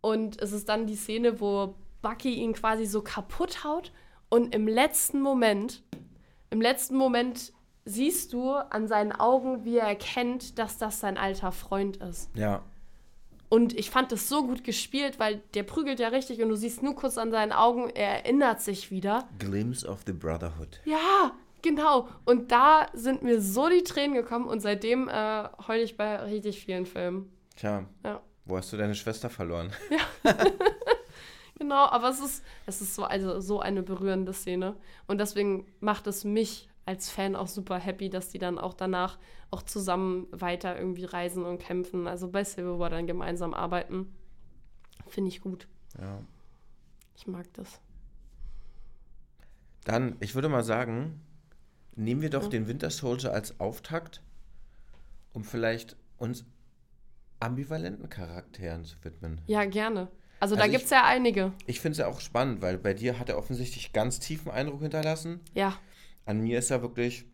Und 0.01 0.41
es 0.41 0.53
ist 0.53 0.69
dann 0.69 0.87
die 0.87 0.97
Szene, 0.97 1.41
wo 1.41 1.75
Bucky 2.03 2.35
ihn 2.35 2.55
quasi 2.55 2.87
so 2.87 3.03
kaputt 3.03 3.65
haut 3.65 3.93
und 4.29 4.55
im 4.55 4.69
letzten 4.69 5.21
Moment, 5.21 5.83
im 6.51 6.61
letzten 6.61 6.97
Moment 6.97 7.53
siehst 7.85 8.33
du 8.33 8.53
an 8.53 8.87
seinen 8.87 9.13
Augen, 9.13 9.65
wie 9.65 9.79
er 9.79 9.87
erkennt, 9.87 10.59
dass 10.59 10.79
das 10.79 11.01
sein 11.01 11.17
alter 11.17 11.53
Freund 11.53 11.97
ist. 11.99 12.31
Ja. 12.35 12.63
Und 13.49 13.73
ich 13.79 13.91
fand 13.91 14.13
das 14.13 14.29
so 14.29 14.47
gut 14.47 14.63
gespielt, 14.63 15.19
weil 15.19 15.41
der 15.55 15.63
prügelt 15.63 16.01
ja 16.01 16.09
richtig 16.09 16.43
und 16.43 16.51
du 16.51 16.57
siehst 16.57 16.83
nur 16.83 16.95
kurz 16.95 17.17
an 17.17 17.31
seinen 17.31 17.53
Augen, 17.53 17.89
er 17.91 18.25
erinnert 18.25 18.61
sich 18.61 18.91
wieder. 18.91 19.27
Glimpse 19.39 19.89
of 19.89 20.01
the 20.07 20.13
Brotherhood. 20.13 20.81
Ja, 20.85 21.33
genau. 21.63 22.09
Und 22.27 22.53
da 22.53 22.89
sind 22.93 23.23
mir 23.23 23.41
so 23.41 23.69
die 23.69 23.85
Tränen 23.85 24.15
gekommen 24.15 24.47
und 24.47 24.61
seitdem 24.61 25.09
äh, 25.09 25.49
heule 25.67 25.83
ich 25.83 25.97
bei 25.97 26.17
richtig 26.25 26.61
vielen 26.63 26.85
Filmen. 26.85 27.33
Tja. 27.57 27.85
Ja. 28.05 28.21
Wo 28.45 28.57
hast 28.57 28.73
du 28.73 28.77
deine 28.77 28.95
Schwester 28.95 29.31
verloren? 29.31 29.73
Ja. 30.25 30.35
genau, 31.59 31.87
aber 31.87 32.11
es 32.11 32.21
ist, 32.21 32.45
es 32.67 32.81
ist 32.81 32.95
so, 32.95 33.05
also 33.05 33.41
so 33.41 33.61
eine 33.61 33.83
berührende 33.83 34.33
Szene. 34.33 34.77
Und 35.07 35.19
deswegen 35.19 35.67
macht 35.81 36.07
es 36.07 36.25
mich 36.25 36.68
als 36.89 37.11
Fan 37.11 37.37
auch 37.37 37.49
super 37.49 37.79
happy, 37.79 38.09
dass 38.09 38.31
die 38.31 38.39
dann 38.39 38.59
auch 38.59 38.73
danach 38.73 39.19
auch 39.51 39.63
zusammen 39.63 40.27
weiter 40.31 40.79
irgendwie 40.79 41.05
reisen 41.05 41.45
und 41.45 41.59
kämpfen. 41.59 42.09
Also 42.09 42.31
bei 42.31 42.43
Civil 42.43 42.79
War 42.79 42.89
dann 42.89 43.07
gemeinsam 43.07 43.53
arbeiten. 43.53 44.11
Finde 45.07 45.29
ich 45.29 45.43
gut. 45.43 45.69
Ja. 46.01 46.23
Ich 47.15 47.27
mag 47.27 47.47
das. 47.53 47.79
Dann, 49.85 50.17
ich 50.21 50.35
würde 50.35 50.49
mal 50.49 50.65
sagen, 50.65 51.21
nehmen 51.95 52.23
wir 52.23 52.31
doch 52.31 52.45
ja. 52.45 52.49
den 52.49 52.69
Winter 52.69 52.89
Soldier 52.89 53.35
als 53.35 53.61
Auftakt, 53.61 54.23
um 55.35 55.45
vielleicht 55.45 55.95
uns 56.17 56.47
ambivalenten 57.39 58.09
Charakteren 58.09 58.85
zu 58.85 58.97
widmen. 59.05 59.43
Ja, 59.47 59.67
gerne. 59.67 60.09
Also, 60.41 60.55
also 60.55 60.57
da 60.57 60.69
gibt 60.69 60.85
es 60.85 60.91
ja 60.91 61.05
einige. 61.05 61.53
Ich 61.67 61.81
finde 61.81 61.93
es 61.93 61.99
ja 61.99 62.07
auch 62.07 62.21
spannend, 62.21 62.63
weil 62.63 62.79
bei 62.79 62.95
dir 62.95 63.19
hat 63.19 63.29
er 63.29 63.37
offensichtlich 63.37 63.93
ganz 63.93 64.21
tiefen 64.21 64.51
Eindruck 64.51 64.81
hinterlassen. 64.81 65.41
Ja. 65.53 65.77
An 66.29 66.43
mir 66.43 66.59
ist 66.59 66.71
er 66.71 66.83
wirklich 66.83 67.25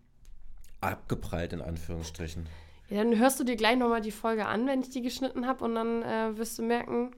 abgeprallt, 0.80 1.52
in 1.52 1.60
Anführungsstrichen. 1.60 2.46
Ja, 2.90 3.02
dann 3.02 3.18
hörst 3.18 3.40
du 3.40 3.44
dir 3.44 3.56
gleich 3.56 3.76
nochmal 3.76 4.00
die 4.00 4.12
Folge 4.12 4.46
an, 4.46 4.68
wenn 4.68 4.82
ich 4.82 4.90
die 4.90 5.02
geschnitten 5.02 5.48
habe, 5.48 5.64
und 5.64 5.74
dann 5.74 6.02
äh, 6.02 6.38
wirst 6.38 6.60
du 6.60 6.62
merken, 6.62 7.10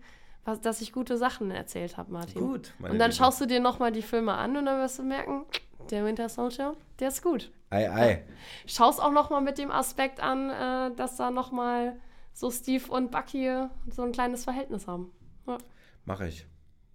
was, 0.46 0.62
dass 0.62 0.80
ich 0.80 0.90
gute 0.94 1.18
Sachen 1.18 1.50
erzählt 1.50 1.98
habe, 1.98 2.10
Martin. 2.12 2.40
Gut. 2.40 2.72
Und 2.78 2.98
dann 2.98 3.10
Liebe. 3.10 3.12
schaust 3.12 3.42
du 3.42 3.46
dir 3.46 3.60
nochmal 3.60 3.92
die 3.92 4.00
Filme 4.00 4.32
an 4.32 4.56
und 4.56 4.64
dann 4.64 4.80
wirst 4.80 5.00
du 5.00 5.02
merken, 5.02 5.44
der 5.90 6.06
Winter 6.06 6.30
Soldier, 6.30 6.74
der 6.98 7.08
ist 7.08 7.22
gut. 7.22 7.52
Ei, 7.68 7.90
ei. 7.90 8.24
Schaust 8.64 8.98
auch 9.02 9.12
nochmal 9.12 9.42
mit 9.42 9.58
dem 9.58 9.70
Aspekt 9.70 10.20
an, 10.20 10.48
äh, 10.48 10.96
dass 10.96 11.16
da 11.16 11.30
nochmal 11.30 12.00
so 12.32 12.50
Steve 12.50 12.90
und 12.90 13.10
Bucky 13.10 13.66
so 13.90 14.02
ein 14.02 14.12
kleines 14.12 14.44
Verhältnis 14.44 14.86
haben. 14.86 15.12
Ja. 15.46 15.58
Mache 16.06 16.28
ich. 16.28 16.46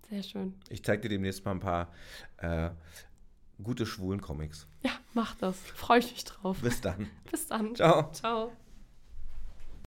Sehr 0.09 0.23
schön. 0.23 0.55
Ich 0.69 0.83
zeige 0.83 1.03
dir 1.03 1.09
demnächst 1.09 1.45
mal 1.45 1.51
ein 1.51 1.59
paar 1.59 1.91
äh, 2.37 2.71
gute 3.63 3.85
schwulen 3.85 4.21
Comics. 4.21 4.67
Ja, 4.83 4.91
mach 5.13 5.35
das. 5.35 5.57
Freue 5.57 5.99
ich 5.99 6.11
mich 6.11 6.25
drauf. 6.25 6.57
Bis 6.61 6.81
dann. 6.81 7.09
Bis 7.29 7.47
dann. 7.47 7.75
Ciao. 7.75 8.11
Ciao. 8.11 8.51